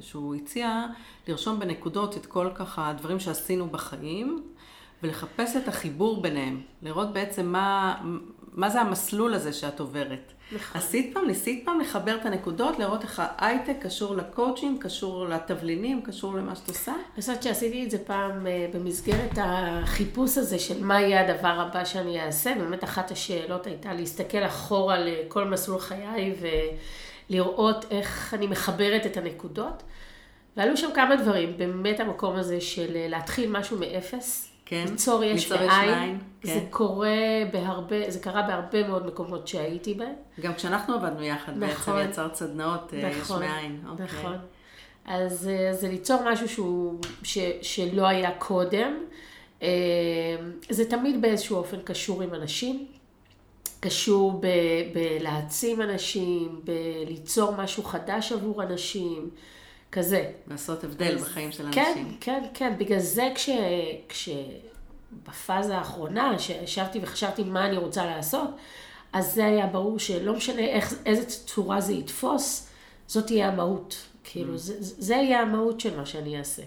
[0.00, 0.86] שהוא הציע
[1.28, 4.42] לרשום בנקודות את כל ככה הדברים שעשינו בחיים,
[5.02, 6.60] ולחפש את החיבור ביניהם.
[6.82, 8.00] לראות בעצם מה,
[8.52, 10.32] מה זה המסלול הזה שאת עוברת.
[10.52, 10.80] נכון.
[10.80, 16.34] עשית פעם, ניסית פעם לחבר את הנקודות, לראות איך ההייטק קשור לקואוצ'ינג, קשור לתבלינים, קשור
[16.34, 16.92] למה שאת עושה?
[16.92, 21.84] אני חושבת שעשיתי את זה פעם אה, במסגרת החיפוש הזה של מה יהיה הדבר הבא
[21.84, 22.54] שאני אעשה.
[22.54, 26.34] באמת אחת השאלות הייתה להסתכל אחורה לכל מסלול חיי
[27.30, 29.82] ולראות איך אני מחברת את הנקודות.
[30.56, 34.49] ועלו שם כמה דברים, באמת המקום הזה של אה, להתחיל משהו מאפס.
[34.70, 34.84] כן.
[34.90, 35.90] ליצור יש יש מאין.
[35.90, 36.66] מאין, זה כן.
[36.70, 37.18] קורה
[37.52, 40.14] בהרבה, זה קרה בהרבה מאוד מקומות שהייתי בהם.
[40.40, 41.94] גם כשאנחנו עבדנו יחד, נכון.
[41.94, 43.80] בעצם יצרת סדנאות, אה, יש נכון, מאין.
[43.88, 44.06] אוקיי.
[44.06, 44.36] נכון.
[45.04, 48.94] אז אה, זה ליצור משהו שהוא, ש, שלא היה קודם.
[49.62, 49.68] אה,
[50.68, 52.86] זה תמיד באיזשהו אופן קשור עם אנשים,
[53.80, 54.46] קשור ב,
[54.94, 59.30] בלהעצים אנשים, בליצור משהו חדש עבור אנשים,
[59.92, 60.30] כזה.
[60.50, 62.16] לעשות הבדל אז- בחיים של כן, אנשים.
[62.20, 62.74] כן, כן.
[62.78, 63.50] בגלל זה כש...
[64.08, 64.28] כש...
[65.26, 68.50] בפאזה האחרונה, שישבתי וחשבתי מה אני רוצה לעשות,
[69.12, 72.68] אז זה היה ברור שלא משנה איך, איזה צורה זה יתפוס,
[73.06, 73.96] זאת תהיה המהות.
[74.24, 76.62] כאילו, זה, זה יהיה המהות של מה שאני אעשה.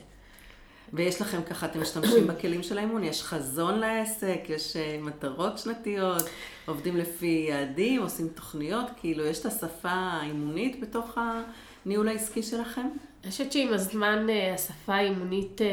[0.94, 6.24] ויש לכם ככה, אתם משתמשים בכלים של האימון, יש חזון לעסק, יש אה, מטרות שנתיות,
[6.66, 11.18] עובדים לפי יעדים, עושים תוכניות, כאילו יש את השפה האימונית בתוך
[11.86, 12.88] הניהול העסקי שלכם?
[13.24, 15.68] אני חושבת שעם הזמן אה, השפה האימונית אה,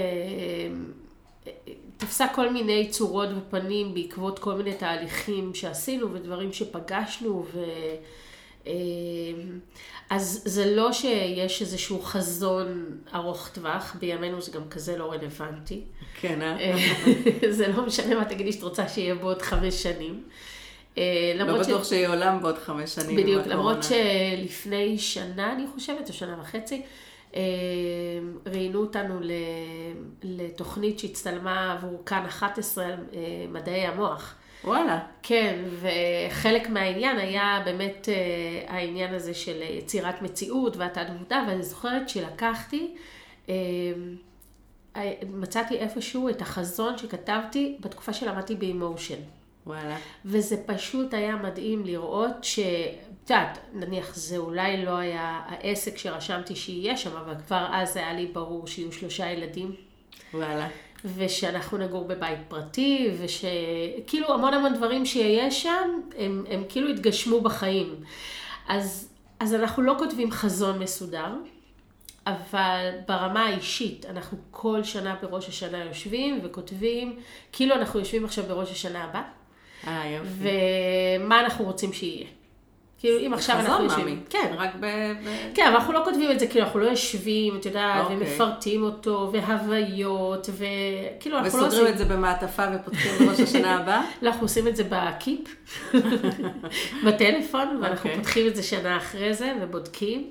[1.46, 1.52] אה,
[1.96, 7.64] תפסה כל מיני צורות ופנים בעקבות כל מיני תהליכים שעשינו ודברים שפגשנו ו...
[10.10, 15.80] אז זה לא שיש איזשהו חזון ארוך טווח, בימינו זה גם כזה לא רלוונטי.
[16.20, 16.76] כן, אה?
[17.50, 20.22] זה לא משנה מה תגידי שאת רוצה שיהיה בעוד חמש שנים.
[20.96, 21.02] לא
[21.34, 23.16] למרות ש- בטוח שיהיה עולם בעוד חמש שנים.
[23.16, 23.54] בדיוק, הקורונה.
[23.54, 26.82] למרות שלפני שנה, אני חושבת, או שנה וחצי,
[28.46, 29.20] ראיינו אותנו
[30.22, 34.34] לתוכנית שהצטלמה עבור כאן 11 על אה, מדעי המוח.
[34.64, 34.98] וואלה.
[35.22, 42.08] כן, וחלק מהעניין היה באמת אה, העניין הזה של יצירת מציאות והתת מודע, ואני זוכרת
[42.08, 42.94] שלקחתי,
[43.48, 43.54] אה,
[44.96, 49.20] אה, מצאתי איפשהו את החזון שכתבתי בתקופה שלמדתי באמושן.
[49.66, 49.96] וואלה.
[50.24, 52.58] וזה פשוט היה מדהים לראות ש...
[53.24, 58.12] את יודעת, נניח זה אולי לא היה העסק שרשמתי שיהיה שם, אבל כבר אז היה
[58.12, 59.74] לי ברור שיהיו שלושה ילדים,
[60.34, 60.68] וואלה.
[61.04, 67.94] ושאנחנו נגור בבית פרטי, ושכאילו המון המון דברים שיש שם, הם, הם כאילו התגשמו בחיים.
[68.68, 69.08] אז,
[69.40, 71.34] אז אנחנו לא כותבים חזון מסודר,
[72.26, 77.16] אבל ברמה האישית, אנחנו כל שנה בראש השנה יושבים וכותבים,
[77.52, 79.22] כאילו אנחנו יושבים עכשיו בראש השנה הבא.
[79.86, 80.48] אה, יופי.
[81.20, 82.26] ומה אנחנו רוצים שיהיה.
[83.00, 84.06] כאילו, אם עכשיו אנחנו חזון, יושבים...
[84.06, 84.20] מאמי.
[84.30, 84.86] כן, רק ב...
[85.54, 88.16] כן, אבל אנחנו לא כותבים את זה, כאילו, אנחנו לא יושבים, את יודעת, אוקיי.
[88.16, 91.86] ומפרטים אותו, והוויות, וכאילו, אנחנו לא וסוגרים עושים...
[91.86, 94.02] את זה במעטפה ופותחים בראש השנה הבאה?
[94.22, 95.56] לא, אנחנו עושים את זה בקיפ,
[97.06, 98.16] בטלפון, ואנחנו אוקיי.
[98.16, 100.30] פותחים את זה שנה אחרי זה, ובודקים.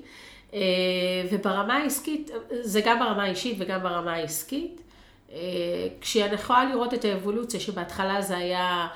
[1.32, 4.80] וברמה העסקית, זה גם ברמה האישית וגם ברמה העסקית.
[6.00, 8.86] כשאני יכולה לראות את האבולוציה, שבהתחלה זה היה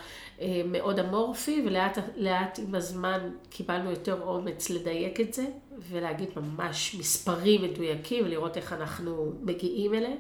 [0.64, 5.44] מאוד אמורפי, ולאט עם הזמן קיבלנו יותר אומץ לדייק את זה,
[5.90, 10.18] ולהגיד ממש מספרים מדויקים, ולראות איך אנחנו מגיעים אליהם.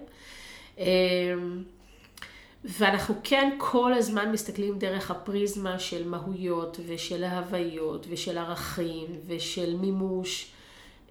[2.64, 10.52] ואנחנו כן כל הזמן מסתכלים דרך הפריזמה של מהויות ושל ההוויות ושל ערכים ושל מימוש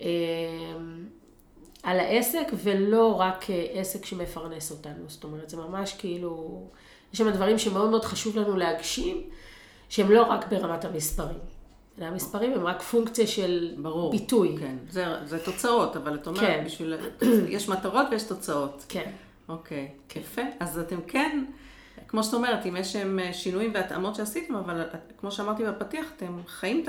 [0.02, 0.08] אה,
[1.84, 5.04] על העסק ולא רק עסק שמפרנס אותנו.
[5.08, 6.64] זאת אומרת, זה ממש כאילו,
[7.14, 9.22] יש שם דברים שמאוד מאוד חשוב לנו להגשים,
[9.90, 11.40] שהם לא רק ברמת המספרים.
[11.98, 14.56] המספרים הם רק פונקציה של ברור, ביטוי.
[14.60, 16.64] כן, זה, זה תוצאות, אבל את אומרת, כן.
[16.66, 16.94] בשביל...
[17.56, 18.86] יש מטרות ויש תוצאות.
[18.90, 19.12] כן.
[19.50, 20.42] אוקיי, okay, יפה.
[20.60, 21.46] אז אתם כן,
[22.08, 24.86] כמו שאת אומרת, אם יש שם אה, שינויים והתאמות שעשיתם, אבל אה,
[25.18, 26.84] כמו שאמרתי בפתיח, אתם חיים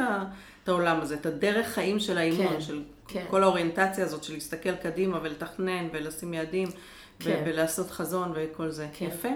[0.63, 3.25] את העולם הזה, את הדרך חיים של האימון, כן, של כן.
[3.31, 6.69] כל האוריינטציה הזאת, של להסתכל קדימה ולתכנן ולשים יעדים
[7.19, 7.43] כן.
[7.47, 8.89] ולעשות חזון וכל זה.
[8.93, 9.07] כן.
[9.07, 9.29] יפה.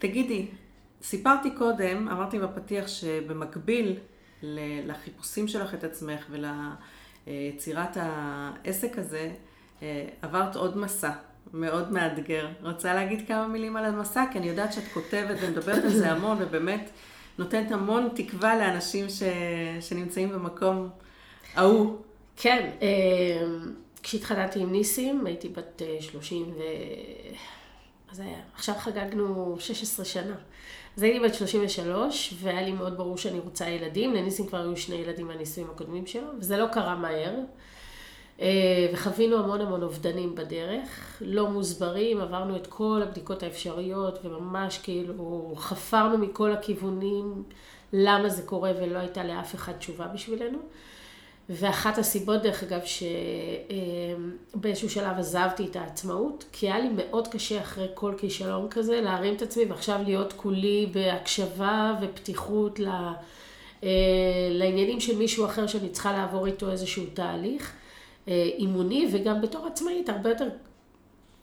[0.00, 0.46] תגידי,
[1.02, 3.96] סיפרתי קודם, אמרתי בפתיח שבמקביל
[4.86, 6.26] לחיפושים שלך את עצמך
[7.26, 9.30] וליצירת העסק הזה,
[9.82, 11.10] אה, עברת עוד מסע.
[11.52, 12.48] מאוד מאתגר.
[12.62, 14.24] רוצה להגיד כמה מילים על המסע?
[14.32, 16.90] כי אני יודעת שאת כותבת ומדברת על זה המון, ובאמת
[17.38, 19.22] נותנת המון תקווה לאנשים ש...
[19.80, 20.88] שנמצאים במקום
[21.54, 21.96] ההוא.
[22.36, 22.88] כן, אה,
[24.02, 26.62] כשהתחתנתי עם ניסים, הייתי בת 30 אה, ו...
[28.12, 30.34] אז היה, עכשיו חגגנו 16 שנה.
[30.96, 34.14] אז הייתי בת 33, והיה לי מאוד ברור שאני רוצה ילדים.
[34.14, 37.34] לניסים כבר היו שני ילדים מהנישואים הקודמים שלו, וזה לא קרה מהר.
[38.40, 45.52] אה, וחווינו המון המון אובדנים בדרך, לא מוסברים, עברנו את כל הבדיקות האפשריות וממש כאילו
[45.56, 47.42] חפרנו מכל הכיוונים
[47.92, 50.58] למה זה קורה ולא הייתה לאף אחד תשובה בשבילנו.
[51.52, 52.80] ואחת הסיבות, דרך אגב,
[54.54, 59.34] שבאיזשהו שלב עזבתי את העצמאות, כי היה לי מאוד קשה אחרי כל כישלון כזה להרים
[59.34, 62.80] את עצמי ועכשיו להיות כולי בהקשבה ופתיחות
[63.82, 63.88] אה,
[64.50, 67.72] לעניינים של מישהו אחר שאני צריכה לעבור איתו איזשהו תהליך.
[68.28, 70.48] אה, אימוני, וגם בתור עצמאית הרבה יותר,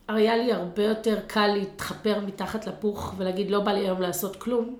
[0.07, 4.77] היה לי הרבה יותר קל להתחפר מתחת לפוך ולהגיד לא בא לי היום לעשות כלום.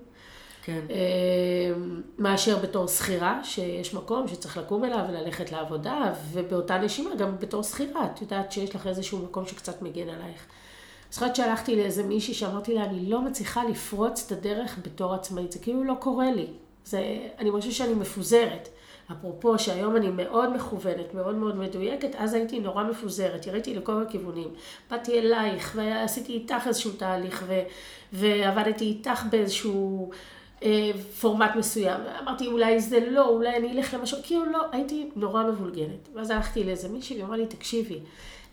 [0.68, 0.80] כן.
[0.90, 1.72] אה,
[2.18, 8.06] מאשר בתור שכירה, שיש מקום שצריך לקום אליו וללכת לעבודה, ובאותה נשימה גם בתור שכירה,
[8.06, 10.46] את יודעת שיש לך איזשהו מקום שקצת מגן עלייך.
[11.10, 15.58] זוכרת שהלכתי לאיזה מישהי שאמרתי לה, אני לא מצליחה לפרוץ את הדרך בתור עצמאית, זה
[15.58, 16.46] כאילו לא קורה לי.
[16.84, 18.68] זה, אני חושבת שאני מפוזרת.
[19.12, 24.48] אפרופו שהיום אני מאוד מכוונת, מאוד מאוד מדויקת, אז הייתי נורא מפוזרת, יריתי לכל הכיוונים.
[24.90, 27.60] באתי אלייך ועשיתי איתך איזשהו תהליך ו,
[28.12, 30.10] ועבדתי איתך באיזשהו
[31.20, 32.00] פורמט מסוים.
[32.22, 36.08] אמרתי אולי זה לא, אולי אני אלך למשהו, כאילו לא, הייתי נורא מבולגנת.
[36.14, 37.98] ואז הלכתי לאיזה מישהי והיא אמרה לי, תקשיבי,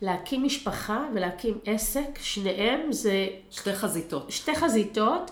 [0.02, 3.28] להקים משפחה ולהקים עסק, שניהם זה...
[3.52, 4.32] שתי חזיתות.
[4.32, 5.32] שתי חזיתות,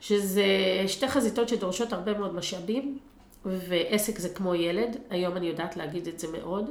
[0.00, 0.44] שזה
[0.86, 2.98] שתי חזיתות שדורשות הרבה מאוד משאבים.
[3.46, 6.70] ועסק זה כמו ילד, היום אני יודעת להגיד את זה מאוד,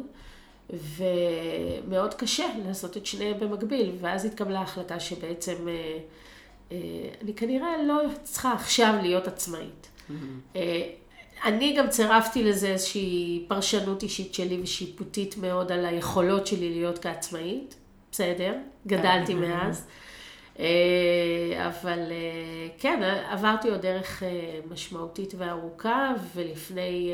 [0.70, 6.00] ומאוד קשה לעשות את שניהם במקביל, ואז התקבלה החלטה שבעצם אה, אה,
[7.22, 9.88] אני כנראה לא צריכה עכשיו להיות עצמאית.
[10.10, 10.58] Mm-hmm.
[11.46, 17.76] אני גם צירפתי לזה איזושהי פרשנות אישית שלי ושיפוטית מאוד על היכולות שלי להיות כעצמאית,
[18.12, 18.56] בסדר,
[18.88, 19.88] גדלתי מאז.
[20.60, 27.14] אה, אבל אה, כן, עברתי עוד דרך אה, משמעותית וארוכה, ולפני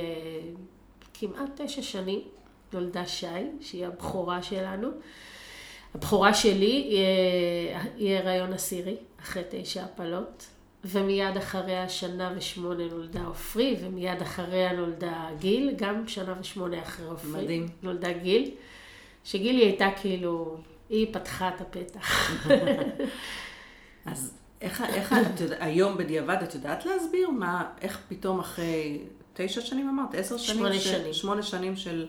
[1.14, 2.22] כמעט תשע שנים
[2.74, 3.28] נולדה שי,
[3.62, 4.88] שהיא הבכורה שלנו.
[5.96, 6.98] הבכורה שלי
[7.98, 10.46] היא הריון עשירי, אחרי תשע הפלות,
[10.86, 17.44] ומיד אחריה שנה ושמונה נולדה עופרי, ומיד אחריה נולדה גיל, גם שנה ושמונה אחרי עופרי.
[17.44, 17.68] מדהים.
[17.84, 18.52] נולדה גיל,
[19.24, 20.58] שגילי הייתה כאילו
[20.90, 22.32] היא פתחה את הפתח.
[24.06, 29.00] אז איך, איך את יודעת, היום בדיעבד את יודעת להסביר מה, איך פתאום אחרי
[29.34, 30.16] תשע שנים אמרת?
[30.16, 30.58] עשר שנים?
[30.58, 31.14] שמונה שנים.
[31.14, 32.08] שמונה שנים של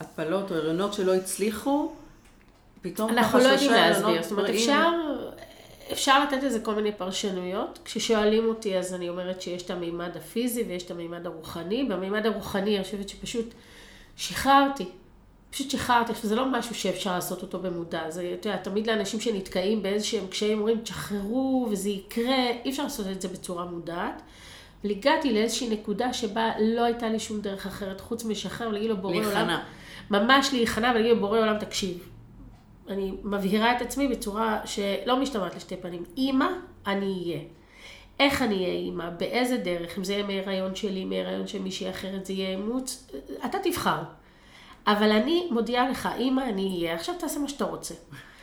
[0.00, 1.92] הפלות או הריונות שלא הצליחו,
[2.82, 4.90] פתאום אנחנו לא יודעים להסביר, זאת אומרת אפשר,
[5.92, 7.78] אפשר לתת לזה כל מיני פרשנויות.
[7.84, 11.84] כששואלים אותי אז אני אומרת שיש את המימד הפיזי ויש את המימד הרוחני.
[11.84, 13.54] במימד הרוחני אני חושבת שפשוט
[14.16, 14.84] שחררתי.
[15.50, 19.82] פשוט שחררתי, זה לא משהו שאפשר לעשות אותו במודע, זה, אתה יודע, תמיד לאנשים שנתקעים
[19.82, 24.22] באיזשהם קשיים אומרים, תשחררו וזה יקרה, אי אפשר לעשות את זה בצורה מודעת.
[24.82, 28.96] אבל הגעתי לאיזושהי נקודה שבה לא הייתה לי שום דרך אחרת חוץ מלשחרר ולהגיד לו
[28.96, 29.24] בורא עולם.
[29.26, 29.58] להיכנע.
[30.10, 32.08] ממש להיכנע ולהגיד לו בורא עולם, תקשיב.
[32.88, 36.04] אני מבהירה את עצמי בצורה שלא משתמעת לשתי פנים.
[36.16, 36.48] אימא,
[36.86, 37.40] אני אהיה.
[38.20, 42.26] איך אני אהיה אימא, באיזה דרך, אם זה יהיה מהיריון שלי, מהיריון של מישהי אחרת,
[42.26, 43.10] זה יהיה אימוץ,
[43.44, 44.02] אתה תבחר.
[44.86, 47.94] אבל אני מודיעה לך, אמא, אני אהיה, עכשיו תעשה מה שאתה רוצה.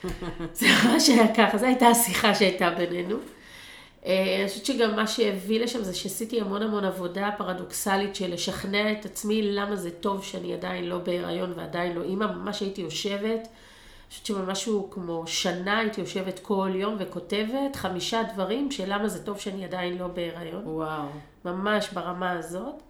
[0.53, 3.17] זה ממש היה ככה, זו הייתה השיחה שהייתה בינינו.
[4.05, 8.91] אה, אני חושבת שגם מה שהביא לשם זה שעשיתי המון המון עבודה פרדוקסלית של לשכנע
[8.91, 13.47] את עצמי למה זה טוב שאני עדיין לא בהיריון ועדיין לא אימא, ממש הייתי יושבת.
[14.09, 19.39] חושבת שמשהו כמו שנה הייתי יושבת כל יום וכותבת חמישה דברים של למה זה טוב
[19.39, 20.61] שאני עדיין לא בהיריון.
[20.65, 21.07] וואו.
[21.45, 22.81] ממש ברמה הזאת.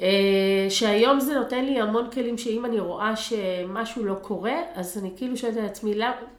[0.00, 5.12] אה, שהיום זה נותן לי המון כלים שאם אני רואה שמשהו לא קורה, אז אני
[5.16, 5.94] כאילו שואלת על עצמי,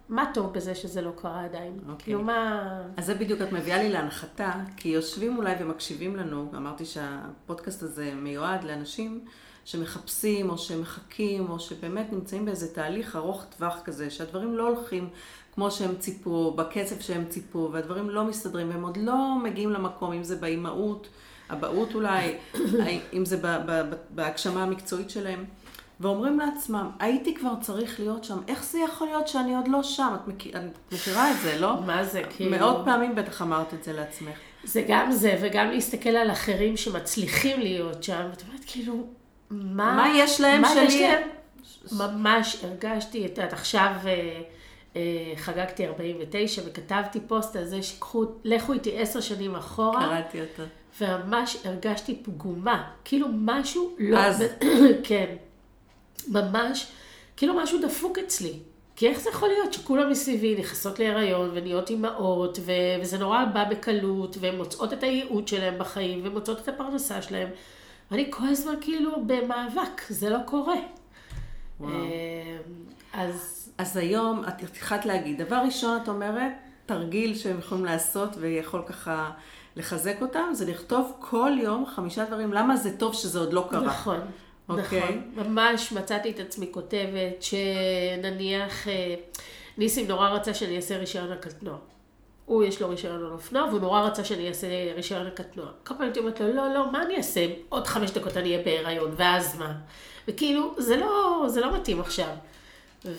[0.10, 1.80] מה טוב בזה שזה לא קרה עדיין?
[1.80, 1.90] Okay.
[1.90, 2.04] אוקיי.
[2.04, 2.82] כאילו מה...
[2.98, 8.12] אז זה בדיוק, את מביאה לי להנחתה, כי יושבים אולי ומקשיבים לנו, אמרתי שהפודקאסט הזה
[8.16, 9.26] מיועד לאנשים
[9.66, 15.10] שמחפשים, או שמחכים, או שבאמת נמצאים באיזה תהליך ארוך טווח כזה, שהדברים לא הולכים
[15.56, 20.24] כמו שהם ציפו, בקצב שהם ציפו, והדברים לא מסתדרים, והם עוד לא מגיעים למקום, אם
[20.24, 21.08] זה באימהות.
[21.52, 22.36] אבהות אולי,
[23.14, 23.38] אם זה
[24.10, 25.46] בהגשמה המקצועית שלהם,
[26.00, 30.16] ואומרים לעצמם, הייתי כבר צריך להיות שם, איך זה יכול להיות שאני עוד לא שם?
[30.16, 31.82] את, מכיר, את מכירה את זה, לא?
[31.86, 32.52] מה זה, כאילו...
[32.52, 34.38] מאות פעמים בטח אמרת את זה לעצמך.
[34.64, 39.08] זה גם זה, וגם להסתכל על אחרים שמצליחים להיות שם, ואת אומרת, כאילו,
[39.54, 39.96] מה...
[39.96, 40.84] מה יש להם מה שלי?
[40.84, 41.28] יש להם?
[41.92, 43.92] ממש הרגשתי, את יודעת, עכשיו...
[44.06, 44.42] אה,
[44.96, 50.00] אה, חגגתי 49 וכתבתי פוסט על זה שיקחו, לכו איתי עשר שנים אחורה.
[50.00, 50.64] קראתי אותו.
[51.02, 54.20] וממש הרגשתי פגומה, כאילו משהו לא...
[54.20, 54.44] אז...
[55.08, 55.36] כן,
[56.28, 56.88] ממש,
[57.38, 58.54] כאילו משהו דפוק אצלי.
[58.96, 63.64] כי איך זה יכול להיות שכולם מסביבי נכנסות להיריון ונהיות אימהות, ו- וזה נורא בא
[63.64, 67.48] בקלות, והן מוצאות את הייעוד שלהן בחיים, ומוצאות את הפרנסה שלהן.
[68.14, 70.76] ואני כל הזמן כאילו במאבק, זה לא קורה.
[71.80, 71.92] וואו.
[71.94, 72.58] אה,
[73.14, 73.70] אז...
[73.78, 76.52] אז היום, את התחלת להגיד, דבר ראשון, את אומרת,
[76.86, 79.32] תרגיל שהם יכולים לעשות ויכול ככה
[79.76, 83.86] לחזק אותם, זה לכתוב כל יום חמישה דברים, למה זה טוב שזה עוד לא קרה.
[83.86, 84.20] נכון.
[84.20, 84.72] Okay.
[84.72, 85.22] אוקיי?
[85.34, 89.16] נכון, ממש מצאתי את עצמי כותבת שנניח אה,
[89.78, 91.78] ניסים נורא רצה שאני אעשה רישיון הקטנוע.
[92.46, 95.66] הוא יש לו רישיון על אופנוע, והוא נורא רצה שאני אעשה רישיון הקטנוע.
[95.84, 97.46] כל פעם הייתי אומרת לו, לא, לא, מה אני אעשה?
[97.70, 99.74] עוד חמש דקות אני אהיה בהיריון, ואז מה?
[100.28, 102.36] וכאילו, זה לא, זה לא מתאים עכשיו.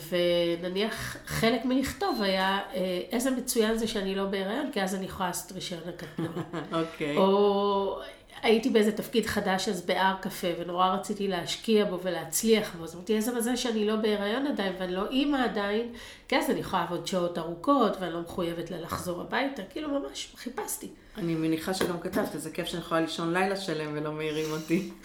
[0.09, 5.29] ונניח חלק מלכתוב היה, אה, איזה מצוין זה שאני לא בהיריון, כי אז אני יכולה
[5.29, 6.43] לעשות רישיון הקטנוע.
[6.81, 7.17] אוקיי.
[7.17, 7.99] או
[8.45, 13.15] הייתי באיזה תפקיד חדש אז בהר קפה, ונורא רציתי להשקיע בו ולהצליח בו, אז אמרתי,
[13.15, 15.93] איזה מזל שאני לא בהיריון עדיין, ואני לא אימא עדיין,
[16.27, 20.87] כי אז אני יכולה לעבוד שעות ארוכות, ואני לא מחויבת ללחזור הביתה, כאילו ממש חיפשתי.
[21.17, 24.91] אני מניחה שגם כתבת, איזה כיף שאני יכולה לישון לילה שלם ולא מעירים אותי.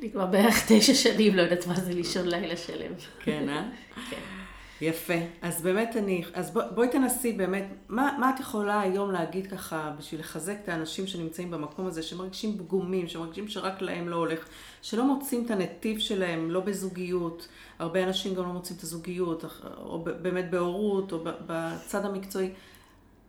[0.00, 2.92] אני כבר בערך תשע שנים לא יודעת מה זה לישון לילה שלם.
[3.24, 3.62] כן, אה?
[4.10, 4.39] כן.
[4.80, 5.14] יפה.
[5.42, 9.92] אז באמת אני, אז בוא, בואי תנסי באמת, מה, מה את יכולה היום להגיד ככה
[9.98, 14.48] בשביל לחזק את האנשים שנמצאים במקום הזה, שמרגישים פגומים, שמרגישים שרק להם לא הולך,
[14.82, 19.44] שלא מוצאים את הנתיב שלהם, לא בזוגיות, הרבה אנשים גם לא מוצאים את הזוגיות,
[19.76, 22.50] או באמת בהורות, או בצד המקצועי.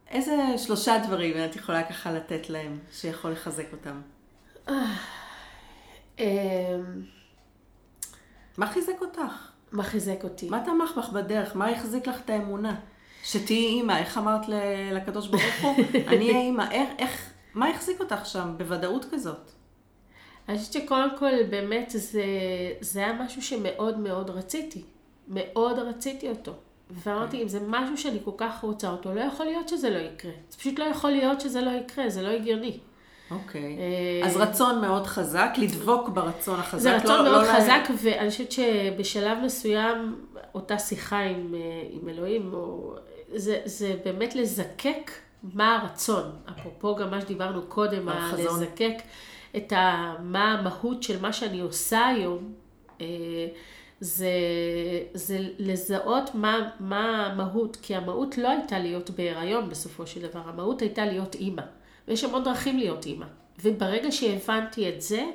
[0.07, 4.01] איזה שלושה דברים את יכולה ככה לתת להם, שיכול לחזק אותם?
[4.69, 4.95] אה,
[6.19, 6.25] אמ,
[8.57, 9.50] מה חיזק אותך?
[9.71, 10.49] מה חיזק אותי?
[10.49, 11.55] מה תמך בך בדרך?
[11.55, 12.75] מה החזיק לך את האמונה?
[13.23, 14.41] שתהיי אימא, איך אמרת
[14.93, 15.75] לקדוש ברוך הוא?
[16.07, 16.71] אני אהיה אימא.
[16.71, 19.51] איך, איך, מה החזיק אותך שם בוודאות כזאת?
[20.49, 22.23] אני חושבת שקודם כל באמת זה,
[22.81, 24.83] זה היה משהו שמאוד מאוד רציתי.
[25.27, 26.53] מאוד רציתי אותו.
[26.89, 30.31] ואמרתי, אם זה משהו שאני כל כך רוצה אותו, לא יכול להיות שזה לא יקרה.
[30.49, 32.79] זה פשוט לא יכול להיות שזה לא יקרה, זה לא הגיוני.
[33.31, 33.77] אוקיי.
[33.77, 36.81] אה, אז רצון מאוד חזק, לדבוק ברצון החזק.
[36.81, 37.95] זה רצון לא, מאוד לא חזק, לה...
[38.01, 40.15] ואני חושבת שבשלב מסוים,
[40.55, 41.59] אותה שיחה עם, אה,
[41.91, 42.95] עם אלוהים, או,
[43.35, 45.11] זה, זה באמת לזקק
[45.43, 46.31] מה הרצון.
[46.49, 48.93] אפרופו גם מה שדיברנו קודם, לזקק
[49.57, 52.53] את ה, מה המהות של מה שאני עושה היום.
[53.01, 53.05] אה,
[53.99, 54.29] זה,
[55.13, 60.81] זה לזהות מה, מה המהות, כי המהות לא הייתה להיות בהיריון בסופו של דבר, המהות
[60.81, 61.61] הייתה להיות אימא.
[62.11, 63.25] ויש המון דרכים להיות אימא.
[63.63, 65.25] וברגע שהבנתי את זה,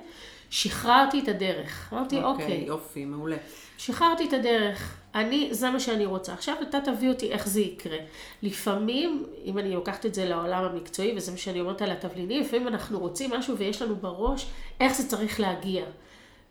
[0.51, 1.93] שחררתי את הדרך.
[1.93, 2.45] אמרתי, אוקיי.
[2.45, 3.37] אוקיי, יופי, מעולה.
[3.79, 4.97] שחררתי את הדרך.
[5.15, 6.33] אני, זה מה שאני רוצה.
[6.33, 7.97] עכשיו אתה תביא אותי איך זה יקרה.
[8.43, 12.69] לפעמים, אם אני לוקחת את זה לעולם המקצועי, וזה מה שאני אומרת על התבלינים, לפעמים
[12.69, 14.47] אנחנו רוצים משהו ויש לנו בראש
[14.81, 15.85] איך זה צריך להגיע.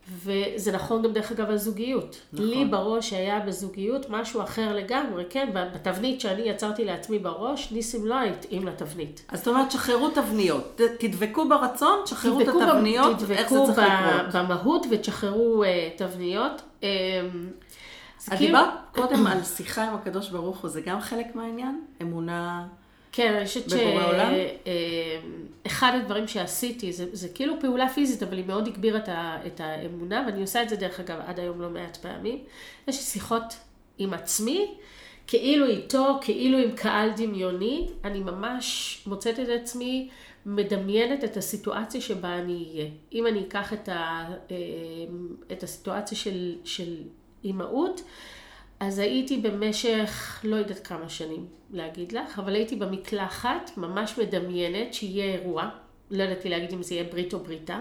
[0.08, 2.16] וזה נכון גם דרך אגב על זוגיות.
[2.32, 2.46] נכון.
[2.46, 8.22] לי בראש היה בזוגיות משהו אחר לגמרי, כן, בתבנית שאני יצרתי לעצמי בראש, ניסים לא
[8.22, 9.24] התאים לתבנית.
[9.28, 10.80] אז זאת אומרת, שחררו תבניות.
[10.98, 14.30] תדבקו ברצון, תשחררו את התבניות, איך זה צריך לקרות.
[14.30, 15.66] תדבקו במהות ותשחררו uh,
[15.98, 16.62] תבניות.
[16.80, 18.46] Uh, את כאילו...
[18.46, 21.80] דיברת קודם על שיחה עם הקדוש ברוך הוא, זה גם חלק מהעניין?
[22.02, 22.66] אמונה...
[23.12, 23.80] כן, אני חושבת שאחד
[25.82, 29.08] אה, הדברים שעשיתי, זה, זה כאילו פעולה פיזית, אבל היא מאוד הגבירה את,
[29.46, 32.38] את האמונה, ואני עושה את זה דרך אגב עד היום לא מעט פעמים.
[32.88, 33.56] יש שיחות
[33.98, 34.74] עם עצמי,
[35.26, 40.08] כאילו איתו, כאילו עם קהל דמיוני, אני ממש מוצאת את עצמי
[40.46, 42.90] מדמיינת את הסיטואציה שבה אני אהיה.
[43.12, 44.56] אם אני אקח את, ה, אה,
[45.52, 46.96] את הסיטואציה של, של
[47.44, 48.02] אימהות,
[48.80, 55.34] אז הייתי במשך, לא יודעת כמה שנים להגיד לך, אבל הייתי במקלחת, ממש מדמיינת שיהיה
[55.34, 55.68] אירוע,
[56.10, 57.80] לא ידעתי להגיד אם זה יהיה ברית או בריתה,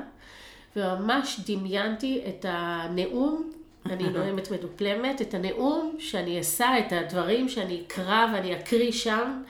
[0.75, 3.51] וממש דמיינתי את הנאום,
[3.85, 9.41] אני נואמת מדופלמת, את הנאום שאני אשא, את הדברים שאני אקרא ואני אקריא שם,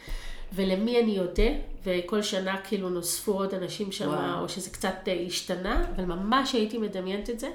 [0.54, 1.50] ולמי אני אודה,
[1.84, 6.78] וכל שנה כאילו נוספו עוד אנשים שם, או שזה קצת אה, השתנה, אבל ממש הייתי
[6.78, 7.48] מדמיינת את זה,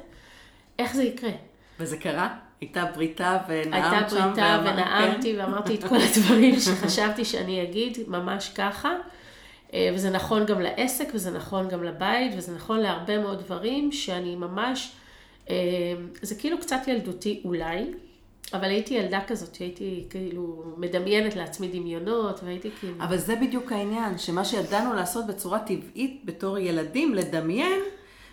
[0.79, 1.31] איך זה יקרה.
[1.81, 2.50] וזה קרה?
[2.61, 4.17] הייתה בריתה ונאמת שם?
[4.17, 5.41] הייתה בריתה ונאמתי כן.
[5.41, 8.91] ואמרתי את כל הדברים שחשבתי שאני אגיד, ממש ככה.
[9.75, 14.37] אה, וזה נכון גם לעסק, וזה נכון גם לבית, וזה נכון להרבה מאוד דברים שאני
[14.37, 14.93] ממש,
[15.51, 15.57] אה,
[16.23, 17.87] זה כאילו קצת ילדותי אולי,
[18.53, 22.95] אבל הייתי ילדה כזאת, שהייתי כאילו מדמיינת לעצמי דמיונות, והייתי כאילו...
[23.01, 27.81] אבל זה בדיוק העניין, שמה שידענו לעשות בצורה טבעית בתור ילדים, לדמיין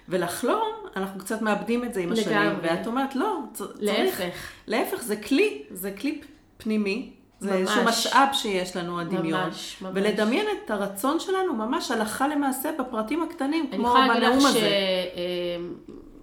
[0.09, 2.37] ולחלום, אנחנו קצת מאבדים את זה עם השנים.
[2.37, 2.69] לגמרי.
[2.69, 3.71] ואת אומרת, לא, צריך...
[3.79, 4.51] להפך.
[4.67, 6.21] להפך, זה כלי, זה כלי
[6.57, 7.13] פנימי.
[7.39, 7.59] זה ממש.
[7.59, 9.43] איזשהו משאב שיש לנו, הדמיון.
[9.43, 9.91] ממש, ממש.
[9.95, 14.59] ולדמיין את הרצון שלנו ממש הלכה למעשה בפרטים הקטנים, כמו בנאום הזה.
[14.59, 14.63] ש...
[14.63, 15.57] אה,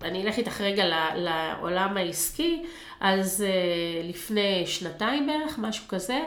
[0.02, 2.62] אני אלך איתך רגע לעולם העסקי,
[3.00, 6.24] אז אה, לפני שנתיים בערך, משהו כזה, אה,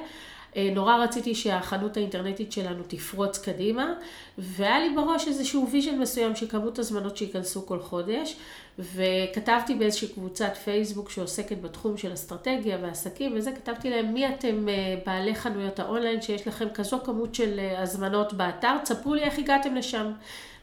[0.76, 3.93] נורא רציתי שהחנות האינטרנטית שלנו תפרוץ קדימה,
[4.38, 8.36] והיה לי בראש איזשהו vision מסוים של כמות הזמנות שייכנסו כל חודש,
[8.80, 14.96] וכתבתי באיזושהי קבוצת פייסבוק שעוסקת בתחום של אסטרטגיה ועסקים וזה, כתבתי להם מי אתם אה,
[15.06, 19.76] בעלי חנויות האונליין שיש לכם כזו כמות של אה, הזמנות באתר, תספרו לי איך הגעתם
[19.76, 20.12] לשם.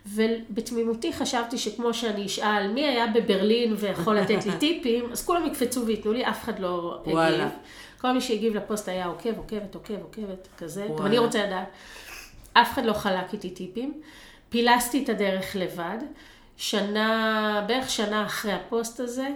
[0.07, 5.87] ובתמימותי חשבתי שכמו שאני אשאל מי היה בברלין ויכול לתת לי טיפים, אז כולם יקפצו
[5.87, 7.49] וייתנו לי, אף אחד לא הגיב.
[8.05, 10.87] כל מי שהגיב לפוסט היה עוקב, עוקבת, עוקב, עוקבת, כזה.
[10.99, 11.69] גם אני רוצה לדעת.
[12.53, 14.01] אף אחד לא חלק איתי טיפים.
[14.49, 15.99] פילסתי את הדרך לבד.
[16.57, 19.29] שנה, בערך שנה אחרי הפוסט הזה,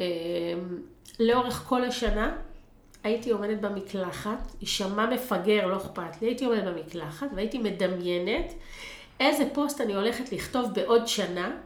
[0.00, 0.04] אה,
[1.20, 2.36] לאורך כל השנה,
[3.04, 8.52] הייתי עומדת במקלחת, יישמע מפגר, לא אכפת לי, הייתי עומדת במקלחת והייתי מדמיינת
[9.20, 11.56] איזה פוסט אני הולכת לכתוב בעוד שנה,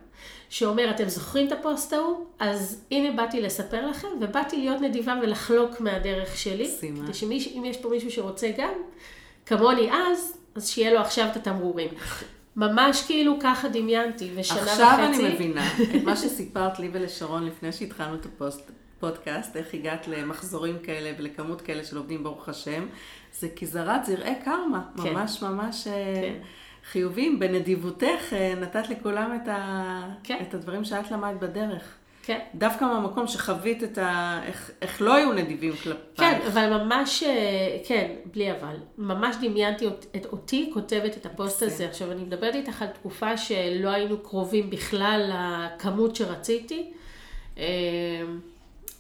[0.49, 2.25] שאומר, אתם זוכרים את הפוסט ההוא?
[2.39, 6.69] אז הנה באתי לספר לכם, ובאתי להיות נדיבה ולחלוק מהדרך שלי.
[6.69, 7.05] סימה.
[7.07, 8.73] כדי שאם יש פה מישהו שרוצה גם,
[9.47, 11.89] כמוני אז, אז שיהיה לו עכשיו את התמרורים.
[12.57, 15.11] ממש כאילו ככה דמיינתי, ושנה עכשיו וחצי...
[15.11, 18.27] עכשיו אני מבינה את מה שסיפרת לי ולשרון לפני שהתחלנו את
[18.97, 22.87] הפודקאסט, איך הגעת למחזורים כאלה ולכמות כאלה של עובדים, ברוך השם.
[23.33, 25.15] זה כי זרעת זרעי קרמה, כן.
[25.15, 25.87] ממש ממש...
[25.87, 26.35] אה, כן.
[26.91, 27.39] חיובים.
[27.39, 30.03] בנדיבותך אה, נתת לכולם את, ה...
[30.23, 30.39] כן.
[30.43, 31.95] את הדברים שאת למדת בדרך.
[32.23, 32.39] כן.
[32.55, 34.41] דווקא מהמקום שחווית את ה...
[34.47, 36.01] איך, איך לא היו נדיבים כלפייך.
[36.17, 38.77] כן, אבל ממש, אה, כן, בלי אבל.
[38.99, 41.89] ממש דמיינתי את אותי כותבת את הפוסט הזה.
[41.89, 46.93] עכשיו, אני מדברת איתך על תקופה שלא היינו קרובים בכלל לכמות שרציתי.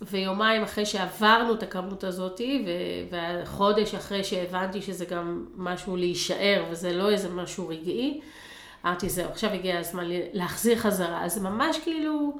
[0.02, 2.40] ויומיים אחרי שעברנו את הכמות הזאת,
[3.10, 8.20] וחודש אחרי שהבנתי שזה גם משהו להישאר, וזה לא איזה משהו רגעי,
[8.86, 11.24] אמרתי, זהו, עכשיו הגיע הזמן להחזיר חזרה.
[11.24, 12.38] אז זה ממש כאילו...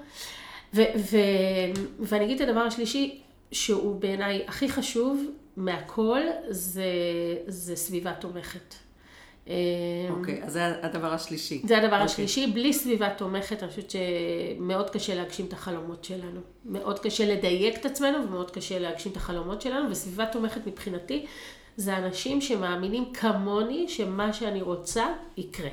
[0.75, 3.21] ו- ו- ואני אגיד את הדבר השלישי,
[3.53, 5.25] שהוא בעיניי הכי חשוב
[5.57, 6.85] מהכל, זה,
[7.47, 8.75] זה סביבה תומכת.
[10.11, 11.63] אוקיי, okay, אז זה הדבר השלישי.
[11.65, 11.93] זה הדבר okay.
[11.93, 12.05] אוקיי.
[12.05, 12.47] השלישי.
[12.47, 16.41] בלי סביבה תומכת, אני חושבת שמאוד קשה להגשים את החלומות שלנו.
[16.65, 21.27] מאוד קשה לדייק את עצמנו ומאוד קשה להגשים את החלומות שלנו, וסביבה תומכת מבחינתי
[21.77, 25.07] זה אנשים שמאמינים כמוני שמה שאני רוצה
[25.37, 25.71] יקרה.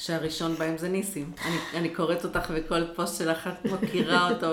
[0.00, 1.32] שהראשון בהם זה ניסים.
[1.44, 4.46] אני, אני קוראת אותך וכל פוסט שלך את מכירה אותו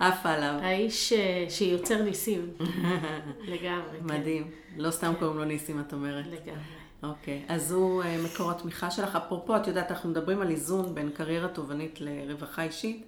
[0.00, 0.54] ועפה עליו.
[0.62, 2.50] האיש אה, שיוצר ניסים.
[3.52, 3.98] לגמרי.
[3.98, 4.04] כן.
[4.04, 4.44] מדהים.
[4.44, 4.80] כן.
[4.80, 6.26] לא סתם קוראים לו ניסים, את אומרת.
[6.26, 6.60] לגמרי.
[7.02, 7.52] אוקיי, okay.
[7.52, 9.16] אז הוא uh, מקור התמיכה שלך.
[9.16, 13.06] אפרופו, את יודעת, אנחנו מדברים על איזון בין קריירה תובענית לרווחה אישית,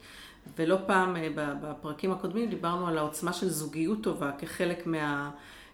[0.59, 4.87] ולא פעם uh, בפרקים הקודמים דיברנו על העוצמה של זוגיות טובה כחלק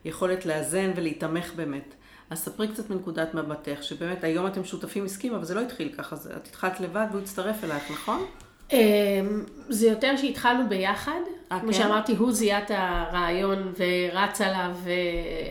[0.05, 1.94] מהיכולת לאזן ולהיתמך באמת.
[2.31, 6.17] אז ספרי קצת מנקודת מבטך, שבאמת היום אתם שותפים עסקיים, אבל זה לא התחיל ככה,
[6.17, 8.27] את התחלת לבד והוא הצטרף אלייך, נכון?
[8.73, 11.21] אמ, זה יותר שהתחלנו ביחד.
[11.53, 11.79] אה, כמו כן?
[11.79, 14.77] שאמרתי, הוא זיהה את הרעיון ורץ עליו,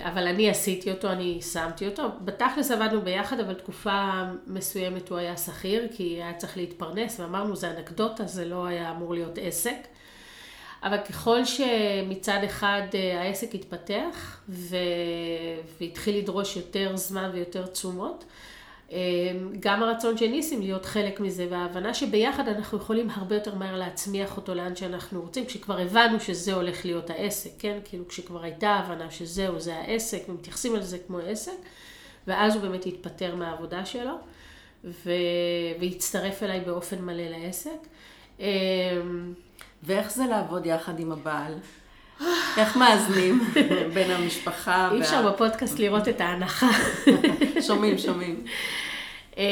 [0.04, 2.04] אבל אני עשיתי אותו, אני שמתי אותו.
[2.22, 4.12] בתכלס עבדנו ביחד, אבל תקופה
[4.47, 9.14] מסוימת הוא היה שכיר, כי היה צריך להתפרנס, ואמרנו, זה אנקדוטה, זה לא היה אמור
[9.14, 9.88] להיות עסק.
[10.86, 14.78] אבל ככל שמצד אחד אה, העסק התפתח ו...
[15.82, 18.26] והתחיל לדרוש יותר זמן ויותר תשומות,
[18.92, 18.98] אה,
[19.60, 24.38] גם הרצון של ניסים להיות חלק מזה וההבנה שביחד אנחנו יכולים הרבה יותר מהר להצמיח
[24.38, 27.78] אותו לאן שאנחנו רוצים, כשכבר הבנו שזה הולך להיות העסק, כן?
[27.86, 31.52] כאילו כשכבר הייתה הבנה שזהו, זה העסק ומתייחסים על זה כמו עסק,
[32.28, 34.14] ואז הוא באמת התפטר מהעבודה שלו
[34.84, 35.12] ו...
[35.80, 37.88] והצטרף אליי באופן מלא לעסק.
[39.84, 41.53] ואיך זה לעבוד יחד עם הבעל?
[42.57, 43.39] איך מאזנים
[43.93, 44.89] בין המשפחה?
[44.91, 45.32] אי אפשר וה...
[45.32, 46.69] בפודקאסט לראות את ההנחה.
[47.67, 48.43] שומעים, שומעים.
[49.38, 49.43] אמ,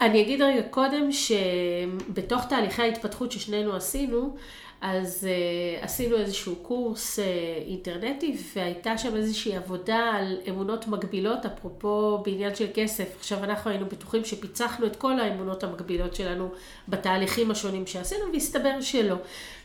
[0.00, 4.36] אני אגיד רגע קודם שבתוך תהליכי ההתפתחות ששנינו עשינו,
[4.80, 7.22] אז uh, עשינו איזשהו קורס uh,
[7.68, 13.16] אינטרנטי והייתה שם איזושהי עבודה על אמונות מגבילות, אפרופו בעניין של כסף.
[13.18, 16.48] עכשיו אנחנו היינו בטוחים שפיצחנו את כל האמונות המגבילות שלנו
[16.88, 19.16] בתהליכים השונים שעשינו והסתבר שלא.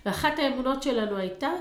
[0.06, 1.52] ואחת האמונות שלנו הייתה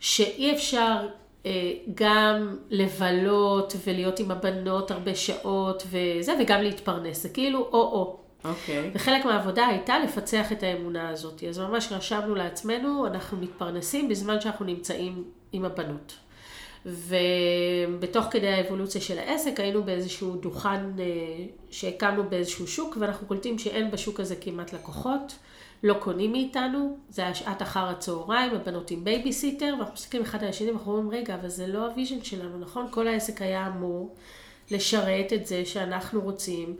[0.00, 1.08] שאי אפשר
[1.42, 1.46] uh,
[1.94, 7.22] גם לבלות ולהיות עם הבנות הרבה שעות וזה וגם להתפרנס.
[7.22, 8.22] זה כאילו או-או.
[8.44, 8.78] אוקיי.
[8.78, 8.90] Okay.
[8.94, 11.44] וחלק מהעבודה הייתה לפצח את האמונה הזאת.
[11.48, 16.14] אז ממש רשמנו לעצמנו, אנחנו מתפרנסים בזמן שאנחנו נמצאים עם הבנות.
[16.86, 21.04] ובתוך כדי האבולוציה של העסק היינו באיזשהו דוכן אה,
[21.70, 25.38] שהקמנו באיזשהו שוק, ואנחנו קולטים שאין בשוק הזה כמעט לקוחות,
[25.82, 30.48] לא קונים מאיתנו, זה היה שעת אחר הצהריים, הבנות עם בייביסיטר, ואנחנו מסתכלים אחד על
[30.48, 32.86] השני ואנחנו אומרים, רגע, אבל זה לא ה vision שלנו, נכון?
[32.90, 34.14] כל העסק היה אמור
[34.70, 36.76] לשרת את זה שאנחנו רוצים.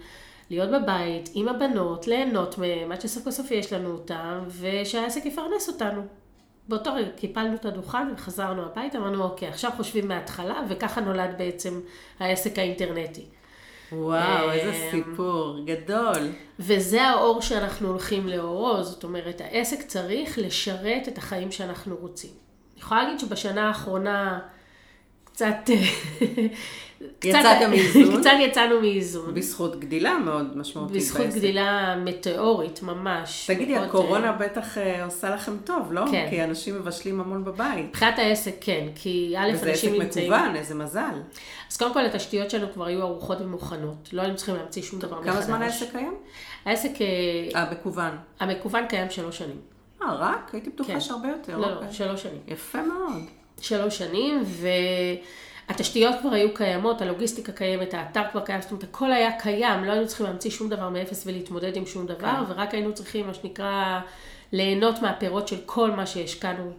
[0.50, 5.68] להיות בבית עם הבנות, ליהנות מהם, עד שסוף כל סוף יש לנו אותם, ושהעסק יפרנס
[5.68, 6.02] אותנו.
[6.68, 11.80] באותו רגע קיפלנו את הדוכן וחזרנו הביתה, אמרנו אוקיי, עכשיו חושבים מההתחלה, וככה נולד בעצם
[12.20, 13.24] העסק האינטרנטי.
[13.92, 16.32] וואו, איזה אמ, סיפור גדול.
[16.58, 22.30] וזה האור שאנחנו הולכים לאורו, זאת אומרת, העסק צריך לשרת את החיים שאנחנו רוצים.
[22.72, 24.40] אני יכולה להגיד שבשנה האחרונה
[25.24, 25.70] קצת
[27.24, 28.16] יצאת מאיזון.
[28.20, 29.34] קצת יצאנו מאיזון.
[29.34, 31.14] בזכות גדילה מאוד משמעותית בעסק.
[31.14, 33.44] בזכות גדילה מטאורית, ממש.
[33.46, 36.04] תגידי, הקורונה אה, בטח אה, עושה לכם טוב, לא?
[36.10, 36.26] כן.
[36.30, 37.88] כי אנשים מבשלים המון בבית.
[37.88, 38.86] מבחינת העסק, כן.
[38.94, 40.08] כי א', אנשים נמצאים...
[40.08, 41.20] וזה עסק מקוון, איזה מזל.
[41.70, 44.08] אז קודם כל, התשתיות שלנו כבר היו ערוכות ומוכנות.
[44.12, 45.32] לא היינו צריכים להמציא שום דבר מחדש.
[45.32, 46.14] כמה זמן העסק קיים?
[46.64, 46.90] העסק...
[47.54, 48.16] אה, מקוון.
[48.40, 49.60] המקוון קיים שלוש שנים.
[50.02, 50.50] אה, רק?
[50.52, 51.00] הייתי בטוחה כן.
[51.00, 51.58] שהרבה יותר.
[51.58, 51.92] לא, לא, אוקיי.
[51.92, 52.40] שלוש שנים.
[52.48, 53.22] יפה מאוד.
[53.60, 54.68] שלוש שנים, ו...
[55.68, 59.92] התשתיות כבר היו קיימות, הלוגיסטיקה קיימת, האתר כבר קיים, זאת אומרת, הכל היה קיים, לא
[59.92, 62.52] היינו צריכים להמציא שום דבר מאפס ולהתמודד עם שום דבר, כן.
[62.52, 64.00] ורק היינו צריכים, מה שנקרא,
[64.52, 66.72] ליהנות מהפירות של כל מה שהשקענו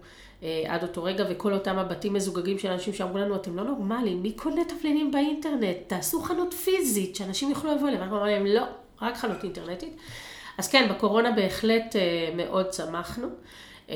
[0.43, 4.21] אה, עד אותו רגע, וכל אותם הבתים מזוגגים של אנשים שאמרו לנו, אתם לא נורמלים,
[4.21, 5.77] מי קונה תבלינים באינטרנט?
[5.87, 8.01] תעשו חנות פיזית, שאנשים יוכלו לבוא אליהם.
[8.01, 8.63] ואנחנו אמרנו להם, לא,
[9.01, 9.97] רק חנות אינטרנטית.
[10.57, 13.27] אז כן, בקורונה בהחלט אה, מאוד צמחנו.
[13.89, 13.95] אמ,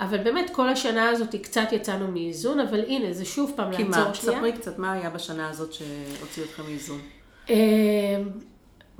[0.00, 4.12] אבל באמת כל השנה הזאת קצת יצאנו מאיזון, אבל הנה, זה שוב פעם לעצור שנייה.
[4.12, 4.34] כי מה?
[4.34, 7.00] ספרי קצת, מה היה בשנה הזאת שהוציא אתכם מאיזון?
[7.48, 7.54] אמ,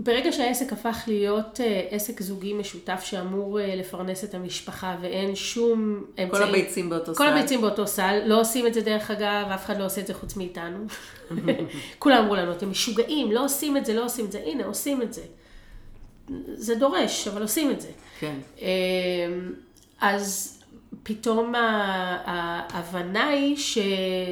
[0.02, 6.04] ברגע שהעסק הפך להיות אה, עסק זוגי משותף שאמור אה, לפרנס את המשפחה ואין שום
[6.10, 6.30] אמצעי...
[6.30, 7.18] כל הביצים באותו כל סל.
[7.18, 8.20] כל הביצים באותו סל.
[8.26, 10.78] לא עושים את זה דרך אגב, אף אחד לא עושה את זה חוץ מאיתנו.
[11.98, 14.40] כולם אמרו לנו, אתם משוגעים, לא עושים את זה, לא עושים את זה.
[14.46, 15.22] הנה, עושים את זה.
[16.54, 17.88] זה דורש, אבל עושים את זה.
[18.20, 18.38] כן.
[18.58, 18.66] אמ,
[20.00, 20.56] אז
[21.02, 21.54] פתאום
[22.24, 23.78] ההבנה היא ש,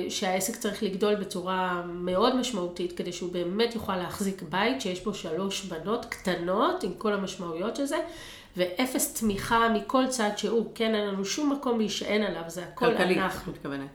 [0.08, 5.64] שהעסק צריך לגדול בצורה מאוד משמעותית כדי שהוא באמת יוכל להחזיק בית שיש בו שלוש
[5.64, 7.98] בנות קטנות עם כל המשמעויות של זה
[8.56, 13.18] ואפס תמיכה מכל צד שהוא, כן, אין לנו שום מקום להישען עליו, זה הכל כלכלית,
[13.18, 13.38] אנחנו.
[13.38, 13.88] כלכלית, מתכוונת.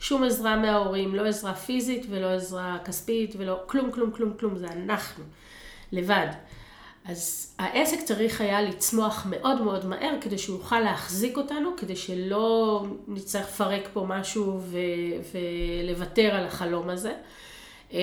[0.00, 4.66] שום עזרה מההורים, לא עזרה פיזית ולא עזרה כספית ולא כלום, כלום, כלום, כלום, זה
[4.66, 5.24] אנחנו,
[5.92, 6.26] לבד.
[7.04, 12.84] אז העסק צריך היה לצמוח מאוד מאוד מהר כדי שהוא יוכל להחזיק אותנו, כדי שלא
[13.08, 14.78] נצטרך לפרק פה משהו ו-
[15.32, 17.12] ולוותר על החלום הזה.
[17.92, 17.98] אמ,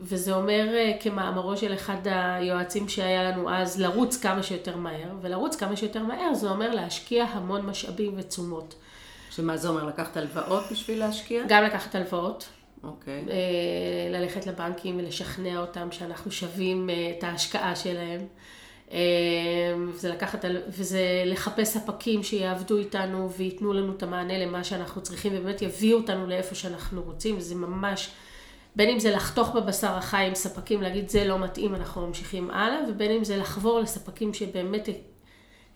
[0.00, 5.56] וזה אומר אה, כמאמרו של אחד היועצים שהיה לנו אז, לרוץ כמה שיותר מהר, ולרוץ
[5.56, 8.74] כמה שיותר מהר זה אומר להשקיע המון משאבים ותשומות.
[9.30, 9.86] שמה זה אומר?
[9.86, 11.44] לקחת הלוואות בשביל להשקיע?
[11.48, 12.48] גם לקחת הלוואות.
[12.84, 13.24] אוקיי.
[13.26, 13.30] Okay.
[13.30, 18.20] אה, ללכת לבנקים ולשכנע אותם שאנחנו שווים אה, את ההשקעה שלהם.
[18.92, 18.98] אה,
[19.88, 25.62] וזה לקחת, וזה לחפש ספקים שיעבדו איתנו וייתנו לנו את המענה למה שאנחנו צריכים ובאמת
[25.62, 28.10] יביאו אותנו לאיפה שאנחנו רוצים, וזה ממש,
[28.76, 32.78] בין אם זה לחתוך בבשר החי עם ספקים, להגיד זה לא מתאים, אנחנו ממשיכים הלאה,
[32.88, 34.88] ובין אם זה לחבור לספקים שבאמת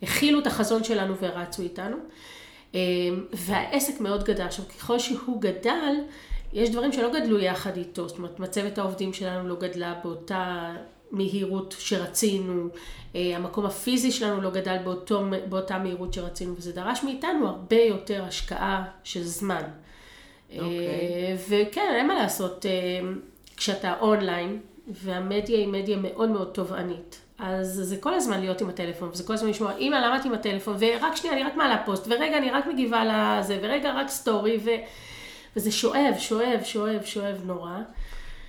[0.03, 1.97] הכילו את החזון שלנו ורצו איתנו.
[3.33, 4.45] והעסק מאוד גדל.
[4.45, 5.95] עכשיו, ככל שהוא גדל,
[6.53, 10.75] יש דברים שלא גדלו יחד איתו, זאת אומרת מצבת העובדים שלנו לא גדלה באותה
[11.11, 12.69] מהירות שרצינו,
[13.15, 18.25] אה, המקום הפיזי שלנו לא גדל באותו, באותה מהירות שרצינו, וזה דרש מאיתנו הרבה יותר
[18.25, 19.63] השקעה של זמן.
[19.63, 20.55] Okay.
[20.55, 21.37] אוקיי.
[21.49, 22.67] וכן, אין מה לעשות,
[23.57, 27.21] כשאתה אונליין, והמדיה היא מדיה מאוד מאוד תובענית.
[27.39, 30.33] אז זה כל הזמן להיות עם הטלפון, וזה כל הזמן לשמוע, אמא, למה את עם
[30.33, 30.77] הטלפון?
[30.79, 34.71] ורק שנייה, אני רק מעלה פוסט, ורגע, אני רק מגיבה לזה, ורגע, רק סטורי, ו...
[35.57, 37.79] וזה שואב, שואב, שואב, שואב נורא.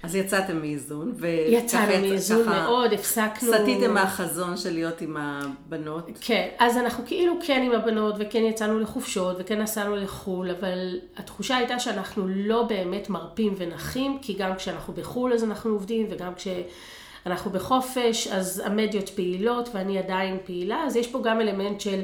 [0.03, 1.13] אז יצאתם מאיזון,
[1.47, 3.53] יצאנו מאיזון מאוד, הפסקנו...
[3.53, 6.09] סטיתם מהחזון של להיות עם הבנות.
[6.21, 11.57] כן, אז אנחנו כאילו כן עם הבנות, וכן יצאנו לחופשות, וכן נסענו לחו"ל, אבל התחושה
[11.57, 17.51] הייתה שאנחנו לא באמת מרפים ונחים, כי גם כשאנחנו בחו"ל אז אנחנו עובדים, וגם כשאנחנו
[17.51, 22.01] בחופש, אז המדיות פעילות, ואני עדיין פעילה, אז יש פה גם אלמנט של...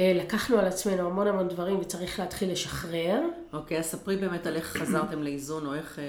[0.00, 3.20] אה, לקחנו על עצמנו המון המון דברים וצריך להתחיל לשחרר.
[3.52, 5.98] אוקיי, אז ספרי באמת על איך חזרתם לאיזון או איך...
[5.98, 6.04] אה,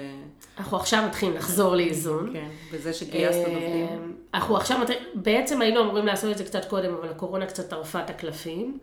[0.58, 2.30] אנחנו עכשיו מתחילים לחזור לאיזון.
[2.32, 4.16] כן, בזה שגייסנו אה, עובדים.
[4.34, 8.00] אנחנו עכשיו מתחילים, בעצם היינו אמורים לעשות את זה קצת קודם, אבל הקורונה קצת טרפה
[8.00, 8.78] את הקלפים.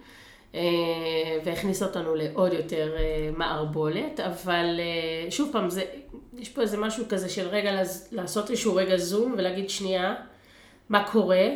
[1.45, 2.95] והכניס אותנו לעוד יותר
[3.38, 4.80] מערבולת, אבל
[5.30, 5.84] שוב פעם, זה,
[6.38, 7.82] יש פה איזה משהו כזה של רגע
[8.12, 10.16] לעשות איזשהו רגע זום ולהגיד שנייה,
[10.89, 11.47] מה קורה.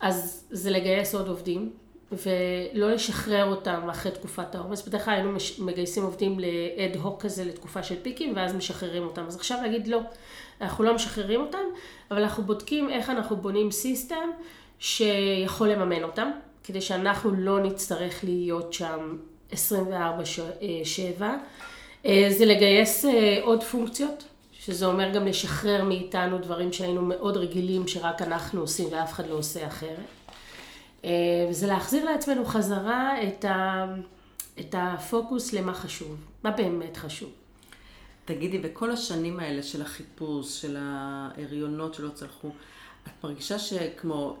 [0.00, 1.72] אז זה לגייס עוד עובדים,
[2.12, 4.88] ולא לשחרר אותם אחרי תקופת העומס.
[4.88, 9.24] בדרך כלל היינו מגייסים עובדים לאד הוק כזה לתקופה של פיקים, ואז משחררים אותם.
[9.26, 10.00] אז עכשיו להגיד לא,
[10.60, 11.58] אנחנו לא משחררים אותם,
[12.10, 14.30] אבל אנחנו בודקים איך אנחנו בונים סיסטם
[14.78, 16.30] שיכול לממן אותם,
[16.64, 19.16] כדי שאנחנו לא נצטרך להיות שם
[19.52, 19.56] 24/7.
[22.06, 24.24] אה, זה לגייס אה, עוד פונקציות,
[24.66, 29.34] שזה אומר גם לשחרר מאיתנו דברים שהיינו מאוד רגילים שרק אנחנו עושים ואף אחד לא
[29.34, 29.98] עושה אחרת.
[31.04, 31.10] אה,
[31.50, 33.84] וזה להחזיר לעצמנו חזרה את, ה,
[34.60, 37.30] את הפוקוס למה חשוב, מה באמת חשוב.
[38.24, 42.50] תגידי, בכל השנים האלה של החיפוש, של ההריונות שלא צלחו,
[43.06, 44.36] את מרגישה שכמו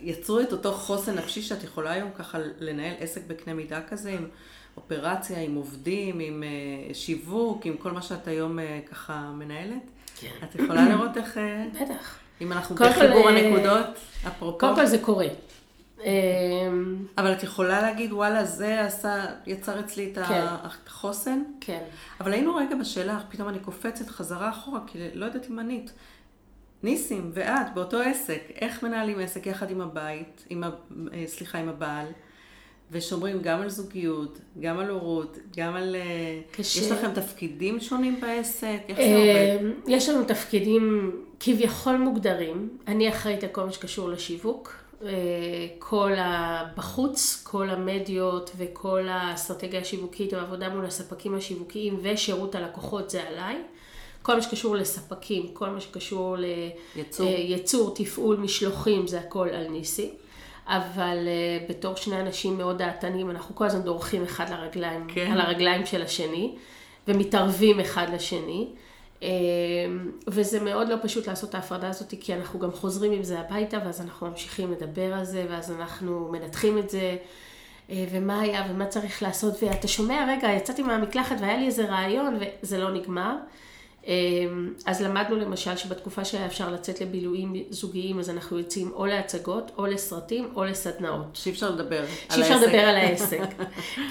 [0.00, 4.28] יצרו את אותו חוסן נפשי שאת יכולה היום ככה לנהל עסק בקנה מידה כזה עם
[4.76, 9.82] אופרציה, עם עובדים, עם uh, שיווק, עם כל מה שאת היום uh, ככה מנהלת?
[10.16, 10.28] כן.
[10.44, 11.36] את יכולה לראות איך...
[11.36, 11.40] Uh,
[11.82, 12.18] בטח.
[12.40, 13.86] אם אנחנו בחיבור הנקודות,
[14.26, 14.58] אפרופו.
[14.58, 15.26] קודם כל זה קורה.
[17.18, 20.44] אבל את יכולה להגיד, וואלה, זה עשה, יצר אצלי את כן.
[20.64, 21.42] החוסן?
[21.60, 21.82] כן.
[22.20, 25.92] אבל היינו רגע בשאלה, פתאום אני קופצת חזרה אחורה, כי לא יודעת אם ענית.
[26.82, 30.70] ניסים ואת באותו עסק, איך מנהלים עסק יחד עם הבית, עם ה...
[31.26, 32.06] סליחה, עם הבעל?
[32.94, 35.96] ושומרים גם על זוגיות, גם על הורות, גם על...
[35.96, 36.80] אה, קשה.
[36.80, 38.78] יש לכם תפקידים שונים בעסק?
[38.88, 39.74] איך זה עובד?
[39.88, 42.78] אה, יש לנו תפקידים כביכול מוגדרים.
[42.88, 44.74] אני אחראית על כל מה שקשור לשיווק.
[45.02, 45.10] אה,
[45.78, 46.12] כל
[46.76, 53.56] בחוץ, כל המדיות וכל האסטרטגיה השיווקית והעבודה מול הספקים השיווקיים ושירות הלקוחות זה עליי.
[54.22, 56.36] כל מה שקשור לספקים, כל מה שקשור
[57.18, 60.10] לייצור, תפעול, משלוחים, זה הכל על ניסי.
[60.66, 65.32] אבל uh, בתור שני אנשים מאוד דעתניים, אנחנו כל הזמן דורכים אחד לרגליים, כן.
[65.32, 66.54] על הרגליים של השני,
[67.08, 68.68] ומתערבים אחד לשני.
[69.20, 69.24] Uh,
[70.26, 73.78] וזה מאוד לא פשוט לעשות את ההפרדה הזאת, כי אנחנו גם חוזרים עם זה הביתה,
[73.84, 77.16] ואז אנחנו ממשיכים לדבר על זה, ואז אנחנו מנתחים את זה,
[77.88, 82.38] uh, ומה היה ומה צריך לעשות, ואתה שומע, רגע, יצאתי מהמקלחת והיה לי איזה רעיון,
[82.62, 83.34] וזה לא נגמר.
[84.06, 89.70] אמ, אז למדנו למשל שבתקופה שהיה אפשר לצאת לבילויים זוגיים, אז אנחנו יוצאים או להצגות,
[89.78, 91.26] או לסרטים, או לסדנאות.
[91.34, 92.32] שאי אפשר לדבר על העסק.
[92.34, 93.40] שאי אפשר לדבר על העסק.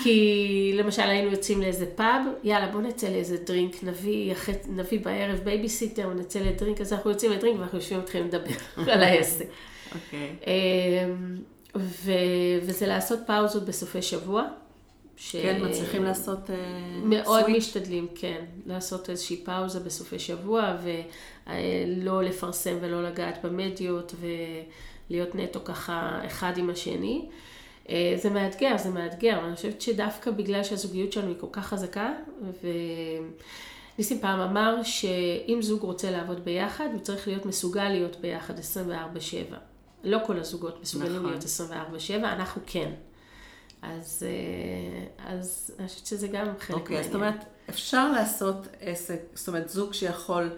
[0.03, 4.33] כי למשל היינו יוצאים לאיזה פאב, יאללה בוא נצא לאיזה drink, נביא,
[4.67, 8.51] נביא בערב בייביסיטר, נצא ל drink, אז אנחנו יוצאים ל drink ואנחנו יושבים ומתחילים לדבר
[8.93, 9.45] על העסק.
[9.95, 10.35] אוקיי.
[10.47, 11.37] אמ,
[12.63, 14.43] וזה לעשות פאוזות בסופי שבוע.
[15.17, 15.35] ש...
[15.35, 16.53] כן, מצליחים לעשות uh,
[17.03, 17.57] מאוד סוויץ'.
[17.57, 20.77] משתדלים, כן, לעשות איזושהי פאוזה בסופי שבוע,
[21.47, 24.15] ולא לפרסם ולא לגעת במדיות,
[25.09, 27.25] ולהיות נטו ככה אחד עם השני.
[27.89, 32.13] אה, זה מאתגר, זה מאתגר, אני חושבת שדווקא בגלל שהזוגיות שלנו היא כל כך חזקה,
[33.97, 38.61] וניסים פעם אמר שאם זוג רוצה לעבוד ביחד, הוא צריך להיות מסוגל להיות ביחד 24-7.
[40.03, 41.29] לא כל הזוגות מסוגלים נכון.
[41.29, 41.43] להיות
[42.09, 42.91] 24-7, אנחנו כן.
[43.83, 47.03] אז, אה, אז אני חושבת שזה גם חלק okay, אוקיי, מעניין.
[47.03, 50.49] זאת אומרת, אפשר לעשות עסק, זאת אומרת, זוג שיכול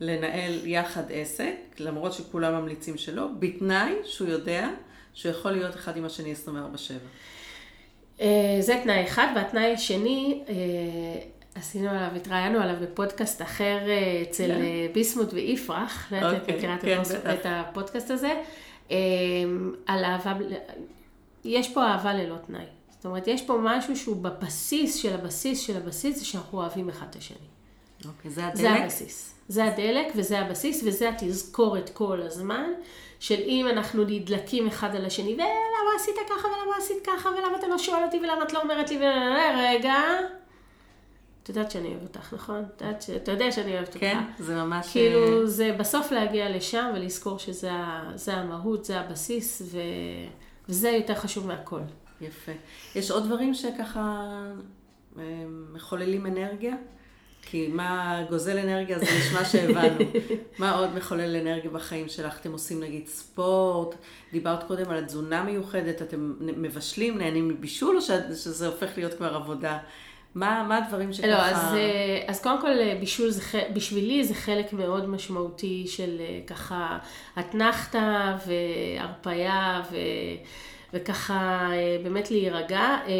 [0.00, 4.68] לנהל יחד עסק, למרות שכולם ממליצים שלא, בתנאי שהוא יודע
[5.14, 6.48] שהוא יכול להיות אחד עם השני 24/7.
[8.20, 10.54] אה, זה תנאי אחד, והתנאי השני, אה,
[11.54, 13.78] עשינו עליו, התראיינו עליו בפודקאסט אחר
[14.22, 14.60] אצל כן.
[14.92, 17.00] ביסמוט ויפרח, לא יודעת, את אוקיי, מכירה כן,
[17.34, 18.32] את הפודקאסט הזה,
[19.86, 20.34] על אהבה,
[21.44, 22.64] יש פה אהבה ללא תנאי.
[22.90, 27.06] זאת אומרת, יש פה משהו שהוא בבסיס של הבסיס של הבסיס, זה שאנחנו אוהבים אחד
[27.10, 27.36] את השני.
[28.06, 28.60] אוקיי, זה הדלק?
[28.60, 29.34] זה הבסיס.
[29.48, 32.70] זה הדלק וזה הבסיס וזה התזכורת כל הזמן.
[33.20, 37.68] של אם אנחנו נדלקים אחד על השני, ולמה עשית ככה ולמה עשית ככה ולמה אתה
[37.68, 38.98] לא שואל אותי ולמה את לא אומרת לי,
[39.56, 39.94] רגע.
[41.42, 42.64] את יודעת שאני אוהבת אותך, נכון?
[42.76, 44.00] את יודעת, אתה יודע שאני אוהבת אותך.
[44.00, 44.92] כן, זה ממש...
[44.92, 49.78] כאילו, אה, זה בסוף להגיע לשם ולזכור שזה המהות, זה הבסיס, ו...
[50.68, 51.80] וזה יותר חשוב מהכל.
[52.20, 52.52] יפה.
[52.94, 54.22] יש עוד דברים שככה
[55.18, 55.22] אה,
[55.72, 56.74] מחוללים אנרגיה?
[57.46, 60.04] כי מה גוזל אנרגיה זה נשמע שהבנו.
[60.58, 62.40] מה עוד מחולל אנרגיה בחיים שלך?
[62.40, 63.94] אתם עושים נגיד ספורט,
[64.32, 69.78] דיברת קודם על התזונה מיוחדת, אתם מבשלים, נהנים מבישול, או שזה הופך להיות כבר עבודה?
[70.34, 71.28] מה, מה הדברים שככה...
[71.28, 73.42] לא, אז, אה, אז קודם כל בישול זה,
[73.74, 76.98] בשבילי זה חלק מאוד משמעותי של אה, ככה
[77.38, 79.96] אתנחתא והרפייה ו...
[80.94, 82.80] וככה אה, באמת להירגע.
[82.80, 83.12] אה,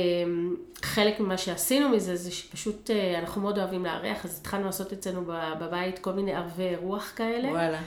[0.82, 5.24] חלק ממה שעשינו מזה זה שפשוט אה, אנחנו מאוד אוהבים לארח, אז התחלנו לעשות אצלנו
[5.60, 7.48] בבית כל מיני ערבי רוח כאלה.
[7.48, 7.80] וואלה.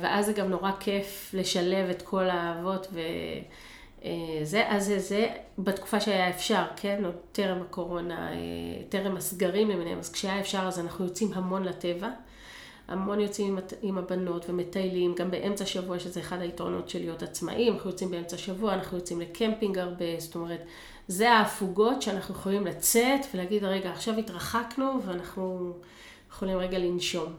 [0.00, 2.86] ואז זה גם נורא כיף לשלב את כל האהבות
[4.00, 5.28] וזה, אז זה, זה
[5.58, 7.04] בתקופה שהיה אפשר, כן?
[7.04, 8.30] עוד טרם הקורונה,
[8.88, 12.08] טרם הסגרים למיניהם, אז כשהיה אפשר אז אנחנו יוצאים המון לטבע.
[12.88, 17.90] המון יוצאים עם הבנות ומטיילים, גם באמצע שבוע, שזה אחד היתרונות של להיות עצמאים, אנחנו
[17.90, 20.60] יוצאים באמצע שבוע, אנחנו יוצאים לקמפינג הרבה, זאת אומרת,
[21.08, 25.72] זה ההפוגות שאנחנו יכולים לצאת ולהגיד, רגע, עכשיו התרחקנו ואנחנו
[26.30, 27.32] יכולים רגע לנשום.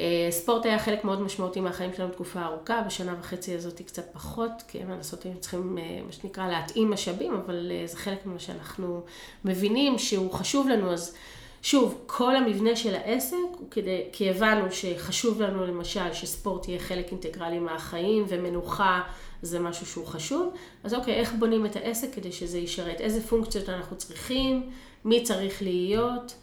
[0.00, 4.50] אה, ספורט היה חלק מאוד משמעותי מהחיים שלנו תקופה ארוכה, בשנה וחצי הזאת קצת פחות,
[4.68, 8.38] כי מה לעשות, הם צריכים, אה, מה שנקרא, להתאים משאבים, אבל אה, זה חלק ממה
[8.38, 9.00] שאנחנו
[9.44, 11.14] מבינים שהוא חשוב לנו, אז
[11.62, 17.10] שוב, כל המבנה של העסק הוא כדי, כי הבנו שחשוב לנו למשל שספורט יהיה חלק
[17.10, 19.00] אינטגרלי מהחיים ומנוחה
[19.42, 23.00] זה משהו שהוא חשוב, אז אוקיי, איך בונים את העסק כדי שזה ישרת?
[23.00, 24.70] איזה פונקציות אנחנו צריכים?
[25.04, 26.34] מי צריך להיות?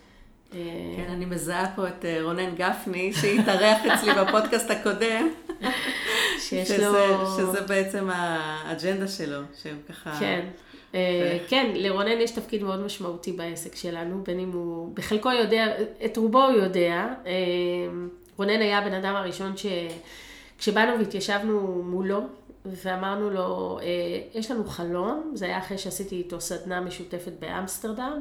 [0.52, 5.30] כן, אני מזהה פה את אה, רונן גפני, שהתארח אצלי בפודקאסט הקודם.
[6.40, 7.26] שיש שזה, לו...
[7.38, 10.18] שזה בעצם האג'נדה שלו, שהוא ככה...
[10.20, 10.46] כן.
[10.96, 15.66] אה, כן, לרונן יש תפקיד מאוד משמעותי בעסק שלנו, בין אם הוא, בחלקו יודע,
[16.06, 17.08] את רובו הוא יודע.
[17.26, 17.34] אה,
[18.38, 19.66] רונן היה הבן אדם הראשון ש...
[20.58, 22.22] כשבאנו והתיישבנו מולו,
[22.66, 23.80] ואמרנו לו,
[24.34, 28.20] יש לנו חלום, זה היה אחרי שעשיתי איתו סדנה משותפת באמסטרדם,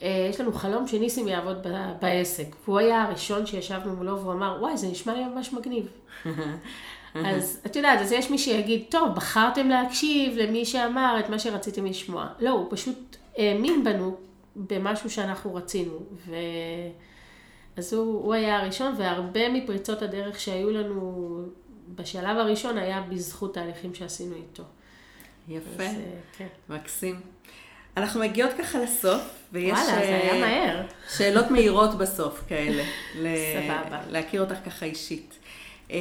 [0.00, 1.66] יש לנו חלום שניסים יעבוד
[2.00, 2.46] בעסק.
[2.64, 5.88] והוא היה הראשון שישבנו מולו והוא אמר, וואי, זה נשמע לי ממש מגניב.
[7.14, 11.86] אז את יודעת, אז יש מי שיגיד, טוב, בחרתם להקשיב למי שאמר את מה שרציתם
[11.86, 12.26] לשמוע.
[12.40, 14.16] לא, הוא פשוט האמין בנו
[14.56, 15.98] במשהו שאנחנו רצינו.
[16.26, 16.34] ו...
[17.76, 21.42] אז הוא, הוא היה הראשון, והרבה מפריצות הדרך שהיו לנו
[21.94, 24.62] בשלב הראשון היה בזכות תהליכים שעשינו איתו.
[25.48, 25.96] יפה, אז,
[26.36, 26.46] כן.
[26.68, 27.20] מקסים.
[27.98, 29.22] אנחנו מגיעות ככה לסוף,
[29.52, 29.70] ויש...
[29.70, 30.82] וואלה, זה היה אה, מהר.
[31.16, 32.82] שאלות מהירות בסוף כאלה.
[33.14, 34.00] סבבה.
[34.10, 35.38] להכיר אותך ככה אישית.
[35.90, 35.96] אה,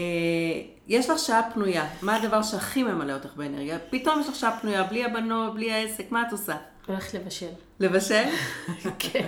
[0.88, 3.78] יש לך שעה פנויה, מה הדבר שהכי ממלא אותך באנרגיה?
[3.90, 6.56] פתאום יש לך שעה פנויה, בלי הבנות, בלי העסק, מה את עושה?
[6.88, 7.50] הולכת לבשל.
[7.80, 8.24] לבשל?
[9.00, 9.28] כן.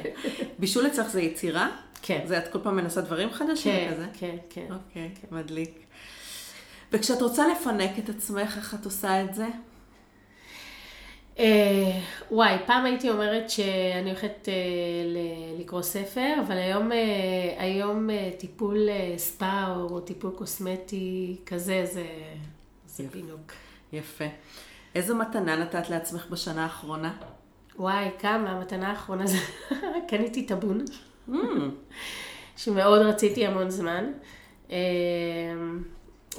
[0.59, 1.69] בישול אצלך זה יצירה?
[2.01, 2.21] כן.
[2.25, 4.05] זה את כל פעם מנסה דברים חדשים כן, כזה?
[4.13, 4.65] כן, כן.
[4.69, 5.35] אוקיי, כן.
[5.35, 5.79] מדליק.
[6.91, 9.47] וכשאת רוצה לפנק את עצמך, איך את עושה את זה?
[11.39, 11.99] אה,
[12.31, 14.53] וואי, פעם הייתי אומרת שאני הולכת אה,
[15.59, 16.97] לקרוא ספר, אבל היום, אה,
[17.57, 18.77] היום טיפול
[19.17, 22.05] ספא או טיפול קוסמטי כזה, זה,
[22.87, 23.51] זה פינוק.
[23.93, 24.25] יפה.
[24.95, 27.13] איזו מתנה נתת לעצמך בשנה האחרונה?
[27.75, 29.37] וואי, כמה, המתנה האחרונה זה,
[30.09, 30.85] קניתי טאבון,
[31.29, 31.33] mm.
[32.57, 34.11] שמאוד רציתי המון זמן.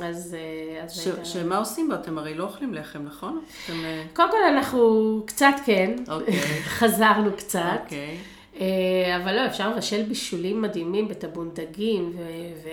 [0.02, 0.36] אז...
[0.38, 1.24] אה, אז ש, הייתה...
[1.24, 1.94] שמה עושים בו?
[1.94, 3.40] אתם הרי לא אוכלים לחם, נכון?
[3.64, 3.84] אתם...
[3.84, 6.10] אה, קודם כל אנחנו קצת כן, okay.
[6.10, 6.40] אוקיי.
[6.78, 7.60] חזרנו קצת.
[7.60, 7.84] Okay.
[7.84, 8.16] אוקיי.
[8.60, 12.70] אה, אבל לא, אפשר לבשל בישולים מדהימים בטבון דגים, ו-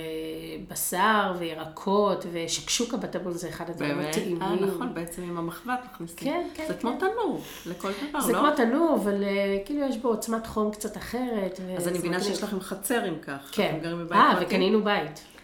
[0.61, 4.41] ובשר, וירקות, ושקשוקה בטבון זה אחד הדברים הטעימים.
[4.41, 6.17] אה, נכון, בעצם עם המחבת מכניסים.
[6.17, 6.63] כן, כן.
[6.67, 6.79] זה כן.
[6.79, 8.39] כמו תנור, לכל דבר, זה לא?
[8.39, 9.23] זה כמו תנור, אבל
[9.65, 11.59] כאילו יש בו עוצמת חום קצת אחרת.
[11.77, 13.49] אז אני מבינה שיש לכם חצר אם כך.
[13.51, 13.79] כן.
[14.11, 15.36] אה, וקנינו בית.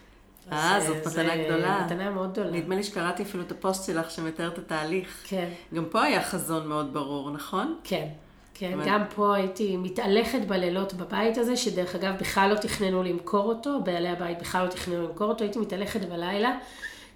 [0.52, 1.82] אה, זאת מתנה גדולה.
[1.84, 2.50] מתנה מאוד גדולה.
[2.50, 5.22] נדמה לי שקראתי אפילו את הפוסט שלך שמתאר את התהליך.
[5.24, 5.48] כן.
[5.74, 7.76] גם פה היה חזון מאוד ברור, נכון?
[7.84, 8.08] כן.
[8.54, 13.80] כן, גם פה הייתי מתהלכת בלילות בבית הזה, שדרך אגב בכלל לא תכננו למכור אותו,
[13.84, 16.58] בעלי הבית בכלל לא תכננו למכור אותו, הייתי מתהלכת בלילה,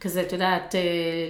[0.00, 0.80] כזה, את יודעת, אה,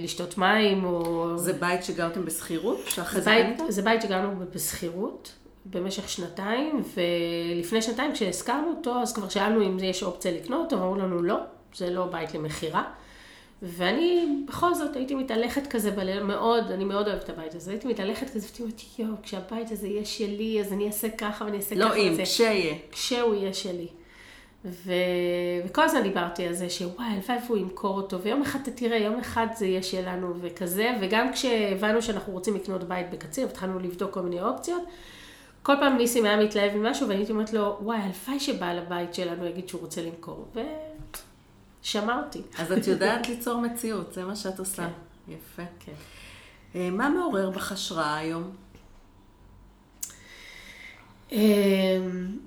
[0.03, 1.37] לשתות מים או...
[1.37, 2.79] זה בית שגרתם בשכירות?
[3.11, 5.33] זה בית, זה בית שגרנו בשכירות.
[5.65, 6.83] במשך שנתיים,
[7.55, 11.37] ולפני שנתיים כשהזכרנו אותו, אז כבר שאלנו אם יש אופציה לקנות ואמרו לנו לא,
[11.75, 12.83] זה לא בית למכירה.
[13.61, 17.87] ואני בכל זאת הייתי מתהלכת כזה בלילה, מאוד, אני מאוד אוהבת את הבית הזה, הייתי
[17.87, 21.75] מתהלכת כזה, ואתי אומרת, יואו, כשהבית הזה יהיה שלי, אז אני אעשה ככה ואני אעשה
[21.75, 21.95] לא ככה.
[21.95, 22.75] לא אם, כשיהיה.
[22.91, 23.87] כשהוא יהיה שלי.
[24.65, 24.93] ו...
[25.65, 29.19] וכל הזמן דיברתי על זה שוואי, הלוואי והוא ימכור אותו, ויום אחד אתה תראה, יום
[29.19, 34.21] אחד זה יהיה שלנו וכזה, וגם כשהבנו שאנחנו רוצים לקנות בית בקציר, התחלנו לבדוק כל
[34.21, 34.83] מיני אופציות,
[35.63, 39.45] כל פעם ניסים היה מתלהב ממשהו, ואני הייתי אומרת לו, וואי, הלוואי שבעל הבית שלנו
[39.45, 40.47] יגיד שהוא רוצה למכור,
[41.83, 42.41] ושמרתי.
[42.59, 44.87] אז את יודעת ליצור מציאות, זה מה שאת עושה.
[44.87, 45.33] כן.
[45.33, 45.63] יפה.
[45.79, 45.93] כן.
[46.75, 48.51] אה, מה מעורר בך השראה היום?
[51.31, 52.37] אמ,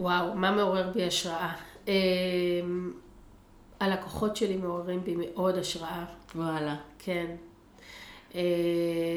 [0.00, 1.52] וואו, מה מעורר בי השראה?
[1.88, 2.92] אמ,
[3.80, 6.04] הלקוחות שלי מעוררים בי מאוד השראה.
[6.34, 6.76] וואלה.
[6.98, 7.26] כן.
[8.34, 8.40] אה,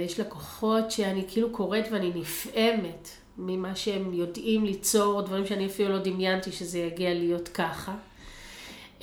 [0.06, 6.00] יש לקוחות שאני כאילו קוראת ואני נפעמת ממה שהם יודעים ליצור, דברים שאני אפילו לא
[6.00, 7.96] דמיינתי שזה יגיע להיות ככה.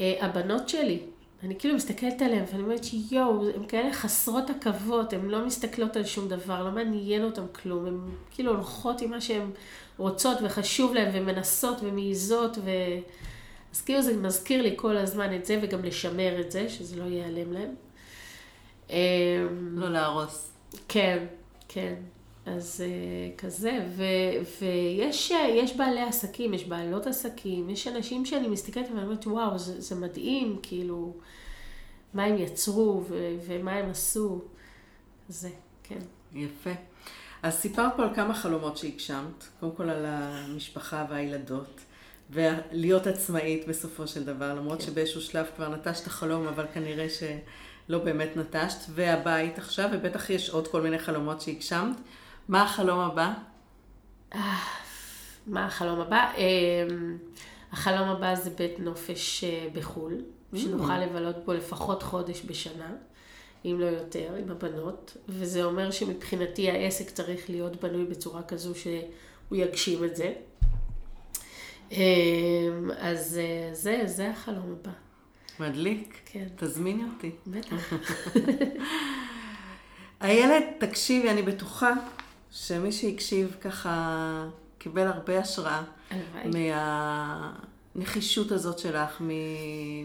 [0.01, 1.01] אה, הבנות שלי,
[1.43, 6.05] אני כאילו מסתכלת עליהן ואני אומרת שיואו, הן כאלה חסרות עכבות, הן לא מסתכלות על
[6.05, 7.99] שום דבר, לא מעניין אותן כלום, הן
[8.31, 9.51] כאילו הולכות עם מה שהן
[9.99, 12.71] רוצות וחשוב להן ומנסות ומעיזות ו...
[13.73, 17.05] אז כאילו זה מזכיר לי כל הזמן את זה וגם לשמר את זה, שזה לא
[17.05, 17.75] ייעלם להן.
[18.91, 20.53] אמ, לא להרוס.
[20.89, 21.25] כן,
[21.69, 21.95] כן.
[22.47, 24.05] אז uh, כזה, ו,
[24.61, 29.81] ויש יש בעלי עסקים, יש בעלות עסקים, יש אנשים שאני מסתכלת ואני אומרת, וואו, זה,
[29.81, 31.15] זה מדהים, כאילו,
[32.15, 34.41] מה הם יצרו ו, ומה הם עשו.
[35.29, 35.51] זה,
[35.83, 35.99] כן.
[36.35, 36.71] יפה.
[37.43, 41.81] אז סיפרת פה על כמה חלומות שהגשמת, קודם כל על המשפחה והילדות,
[42.31, 44.87] ולהיות עצמאית בסופו של דבר, למרות כן.
[44.87, 50.69] שבאיזשהו שלב כבר נטשת חלום, אבל כנראה שלא באמת נטשת, והבית עכשיו, ובטח יש עוד
[50.69, 51.97] כל מיני חלומות שהגשמת.
[52.51, 53.33] מה החלום הבא?
[55.47, 56.33] מה החלום הבא?
[56.37, 57.19] אמ,
[57.73, 60.15] החלום הבא זה בית נופש אה, בחו"ל,
[60.55, 60.59] mm.
[60.59, 62.93] שנוכל לבלות בו לפחות חודש בשנה,
[63.65, 69.57] אם לא יותר, עם הבנות, וזה אומר שמבחינתי העסק צריך להיות בנוי בצורה כזו שהוא
[69.57, 70.33] יגשים את זה.
[71.91, 71.97] אמ,
[72.99, 74.93] אז אה, זה, זה החלום הבא.
[75.61, 76.21] מדליק.
[76.25, 76.49] כן.
[76.57, 77.31] תזמיני אותי.
[77.47, 77.93] בטח.
[80.23, 81.93] איילת, תקשיבי, אני בטוחה
[82.53, 84.47] שמי שהקשיב ככה
[84.79, 85.83] קיבל הרבה השראה.
[87.95, 89.23] מהנחישות הזאת שלך,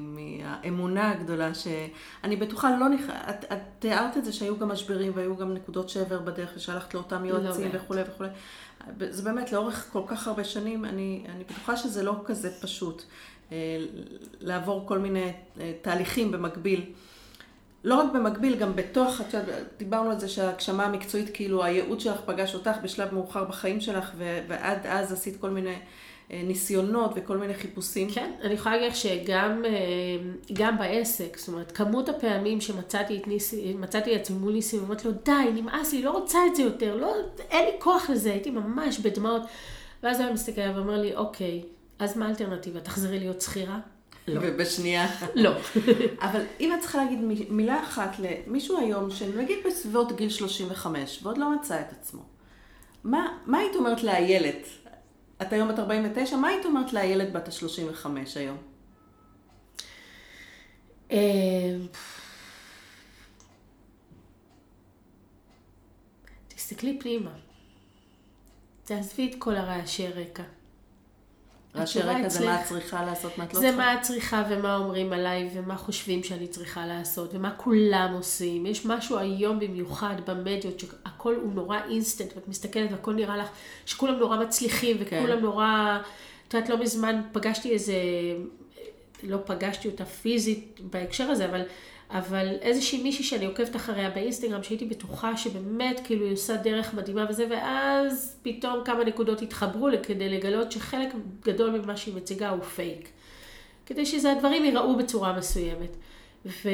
[0.01, 3.09] מהאמונה הגדולה שאני בטוחה לא נכ...
[3.29, 7.23] את, את תיארת את זה שהיו גם משברים והיו גם נקודות שבר בדרך שהלכת לאותם
[7.23, 8.29] לא יועצים לא וכולי וכולי.
[9.09, 13.03] זה באמת לאורך כל כך הרבה שנים, אני, אני בטוחה שזה לא כזה פשוט
[13.51, 13.57] אה,
[14.39, 16.93] לעבור כל מיני אה, תהליכים במקביל.
[17.85, 22.19] לא רק במקביל, גם בתוך, את יודעת, דיברנו על זה שההגשמה המקצועית, כאילו הייעוד שלך
[22.25, 24.11] פגש אותך בשלב מאוחר בחיים שלך,
[24.47, 25.75] ועד אז עשית כל מיני
[26.31, 28.09] אה, ניסיונות וכל מיני חיפושים.
[28.09, 33.75] כן, אני יכולה להגיד שגם אה, בעסק, זאת אומרת, כמות הפעמים שמצאתי את ניסי,
[34.15, 37.15] עצמי מול ניסים, ואומרת לו, די, נמאס לי, לא רוצה את זה יותר, לא,
[37.49, 39.41] אין לי כוח לזה, הייתי ממש בדמעות.
[40.03, 41.63] ואז הוא היה מסתכל ואומר לי, אוקיי,
[41.99, 42.79] אז מה האלטרנטיבה?
[42.79, 43.79] תחזרי להיות שכירה?
[44.27, 44.41] לא.
[44.43, 45.07] ובשנייה.
[45.35, 45.51] לא.
[46.25, 47.19] אבל אם את צריכה להגיד
[47.49, 52.23] מילה אחת למישהו היום, שנגיד בסביבות גיל 35, ועוד לא מצא את עצמו,
[53.03, 54.67] מה, מה היית אומרת לאיילת?
[55.41, 58.57] את היום בת 49, מה היית אומרת לאיילת בת ה-35 היום?
[61.11, 61.75] אה,
[66.47, 67.31] תסתכלי פנימה.
[68.83, 70.43] תעזבי את כל הרעשי רקע.
[71.75, 73.71] רעשי רקע זה מה את צריכה לעשות, מה את לא צריכה.
[73.71, 78.65] זה מה את צריכה ומה אומרים עליי ומה חושבים שאני צריכה לעשות ומה כולם עושים.
[78.65, 83.47] יש משהו היום במיוחד במדיות שהכל הוא נורא אינסטנט ואת מסתכלת והכל נראה לך
[83.85, 85.41] שכולם נורא מצליחים וכולם כן.
[85.41, 85.99] נורא...
[86.47, 87.93] את יודעת, לא מזמן פגשתי איזה...
[89.23, 91.61] לא פגשתי אותה פיזית בהקשר הזה, אבל
[92.09, 97.25] אבל איזושהי מישהי שאני עוקבת אחריה באינסטגרם, שהייתי בטוחה שבאמת כאילו היא עושה דרך מדהימה
[97.29, 101.09] וזה, ואז פתאום כמה נקודות התחברו כדי לגלות שחלק
[101.45, 103.09] גדול ממה שהיא מציגה הוא פייק.
[103.85, 105.95] כדי שהדברים ייראו בצורה מסוימת.
[106.45, 106.69] ו...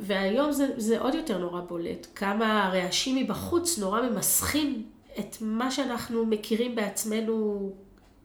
[0.00, 2.06] והיום זה, זה עוד יותר נורא בולט.
[2.14, 4.86] כמה הרעשים מבחוץ נורא ממסכים
[5.18, 7.72] את מה שאנחנו מכירים בעצמנו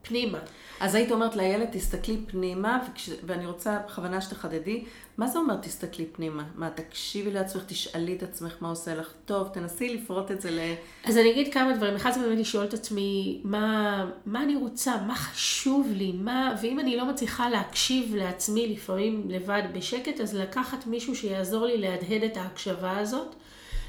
[0.04, 0.38] פנימה.
[0.80, 3.10] אז היית אומרת לילד, תסתכלי פנימה, וכש...
[3.26, 4.84] ואני רוצה בכוונה שתחדדי,
[5.18, 6.44] מה זה אומר תסתכלי פנימה?
[6.54, 10.58] מה, תקשיבי לעצמך, תשאלי את עצמך מה עושה לך טוב, תנסי לפרוט את זה ל...
[11.04, 11.94] אז אני אגיד כמה דברים.
[11.94, 16.56] אחד זה באמת לשאול את עצמי, מה, מה אני רוצה, מה חשוב לי, מה...
[16.62, 22.22] ואם אני לא מצליחה להקשיב לעצמי לפעמים לבד בשקט, אז לקחת מישהו שיעזור לי להדהד
[22.22, 23.34] את ההקשבה הזאת,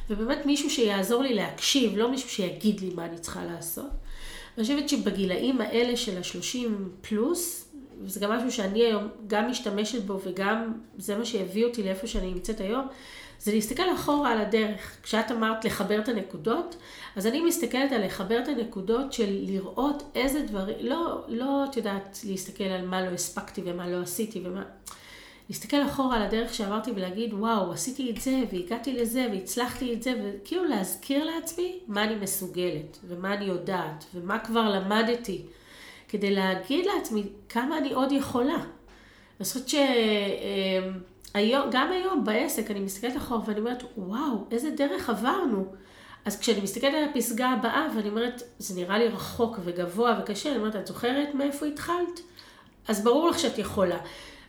[0.10, 4.05] ובאמת מישהו שיעזור לי להקשיב, לא מישהו שיגיד לי מה אני צריכה לעשות.
[4.58, 7.70] אני חושבת שבגילאים האלה של השלושים פלוס,
[8.02, 12.34] וזה גם משהו שאני היום גם משתמשת בו וגם זה מה שהביא אותי לאיפה שאני
[12.34, 12.88] נמצאת היום,
[13.40, 14.98] זה להסתכל אחורה על הדרך.
[15.04, 16.76] כשאת אמרת לחבר את הנקודות,
[17.16, 22.20] אז אני מסתכלת על לחבר את הנקודות של לראות איזה דברים, לא, לא, את יודעת,
[22.28, 24.64] להסתכל על מה לא הספקתי ומה לא עשיתי ומה...
[25.50, 30.14] להסתכל אחורה על הדרך שעברתי ולהגיד, וואו, עשיתי את זה, והגעתי לזה, והצלחתי את זה,
[30.24, 35.42] וכאילו להזכיר לעצמי מה אני מסוגלת, ומה אני יודעת, ומה כבר למדתי,
[36.08, 38.58] כדי להגיד לעצמי כמה אני עוד יכולה.
[39.40, 45.66] אני חושבת שגם היום בעסק אני מסתכלת אחורה ואני אומרת, וואו, איזה דרך עברנו.
[46.26, 50.58] אז כשאני מסתכלת על הפסגה הבאה ואני אומרת, זה נראה לי רחוק וגבוה וקשה, אני
[50.58, 52.20] אומרת, את זוכרת מאיפה התחלת?
[52.88, 53.98] אז ברור לך שאת יכולה.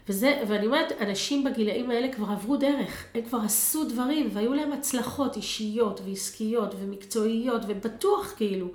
[0.08, 4.72] וזה, ואני אומרת, אנשים בגילאים האלה כבר עברו דרך, הם כבר עשו דברים, והיו להם
[4.72, 8.68] הצלחות אישיות ועסקיות ומקצועיות, ובטוח כאילו.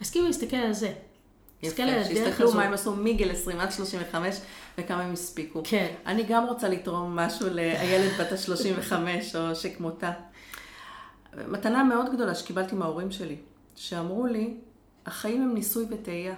[0.00, 0.92] אז כאילו להסתכל על זה.
[1.62, 4.36] יפה, שיסתכלו מה הם עשו מגיל 20 עד 35
[4.78, 5.60] וכמה הם הספיקו.
[5.64, 5.94] כן.
[6.06, 8.92] אני גם רוצה לתרום משהו לאיילת בת ה-35
[9.38, 10.12] או שכמותה.
[11.48, 13.36] מתנה מאוד גדולה שקיבלתי מההורים שלי,
[13.76, 14.54] שאמרו לי,
[15.06, 16.34] החיים הם ניסוי וטעייה.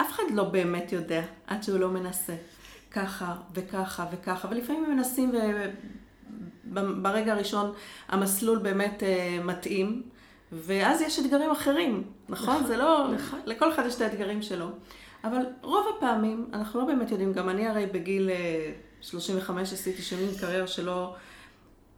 [0.00, 2.34] אף אחד לא באמת יודע עד שהוא לא מנסה.
[2.92, 5.32] ככה וככה וככה, ולפעמים הם מנסים
[6.64, 7.72] וברגע הראשון
[8.08, 10.02] המסלול באמת uh, מתאים,
[10.52, 12.54] ואז יש אתגרים אחרים, נכון?
[12.54, 13.40] נכון זה לא, נכון.
[13.46, 14.66] לכל אחד יש את האתגרים שלו.
[15.24, 20.02] אבל רוב הפעמים, אנחנו לא באמת יודעים, גם אני הרי בגיל uh, אה, 35 עשיתי
[20.02, 21.14] שנים קריירה שלא,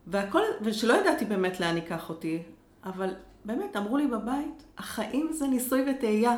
[0.07, 2.43] והכל, ושלא ידעתי באמת לאן ייקח אותי,
[2.85, 3.15] אבל
[3.45, 6.37] באמת אמרו לי בבית, החיים זה ניסוי וטעייה,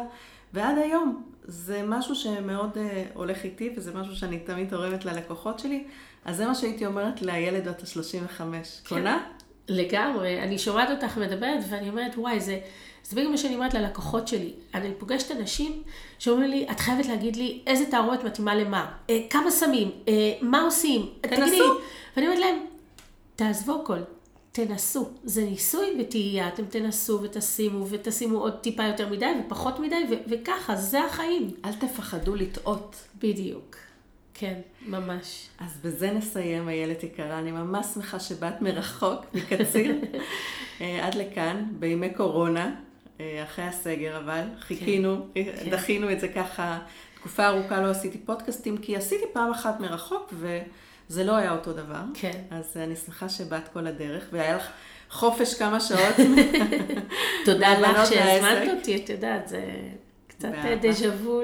[0.52, 2.78] ועד היום זה משהו שמאוד uh,
[3.14, 5.84] הולך איתי, וזה משהו שאני תמיד תורמת ללקוחות שלי.
[6.24, 8.38] אז זה מה שהייתי אומרת לילד בת ה-35.
[8.38, 8.44] כן.
[8.88, 9.24] קונה?
[9.68, 10.42] לגמרי.
[10.42, 12.60] אני שומעת אותך מדברת, ואני אומרת, וואי, זה...
[13.08, 14.52] זה בדיוק מה שאני אומרת ללקוחות שלי.
[14.74, 15.82] אני פוגשת אנשים
[16.18, 20.60] שאומרים לי, את חייבת להגיד לי איזה תערובת מתאימה למה, אה, כמה שמים, אה, מה
[20.60, 21.42] עושים, תנסו.
[21.42, 21.60] תגידי.
[22.16, 22.56] ואני אומרת להם,
[23.36, 23.98] תעזבו הכל,
[24.56, 25.08] תנסו.
[25.24, 30.76] זה ניסוי וטעייה, אתם תנסו ותשימו ותשימו עוד טיפה יותר מדי ופחות מדי, ו- וככה,
[30.76, 31.50] זה החיים.
[31.64, 32.96] אל תפחדו לטעות.
[33.18, 33.76] בדיוק.
[34.34, 35.48] כן, ממש.
[35.58, 37.38] אז בזה נסיים, איילת יקרה.
[37.38, 39.94] אני ממש שמחה שבאת מרחוק, מקציר,
[40.80, 42.74] אה, עד לכאן, בימי קורונה,
[43.20, 45.70] אה, אחרי הסגר, אבל חיכינו, כן.
[45.70, 46.78] דחינו את זה ככה.
[47.14, 50.58] תקופה ארוכה לא עשיתי פודקאסטים, כי עשיתי פעם אחת מרחוק, ו...
[51.08, 52.02] זה לא היה אותו דבר.
[52.14, 52.40] כן.
[52.50, 54.68] אז אני שמחה שבאת כל הדרך, והיה לך
[55.10, 56.16] חופש כמה שעות.
[57.46, 59.64] תודה לך שהזמנת אותי, את יודעת, זה
[60.28, 60.48] קצת
[60.82, 61.42] דז'ה וו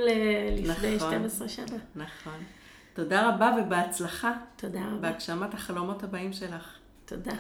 [0.57, 1.49] לפני 12 נכון.
[1.49, 1.79] שנה.
[1.97, 2.45] נכון.
[2.95, 4.33] תודה רבה ובהצלחה.
[4.57, 4.97] תודה רבה.
[5.11, 6.79] בהגשמת החלומות הבאים שלך.
[7.05, 7.35] תודה.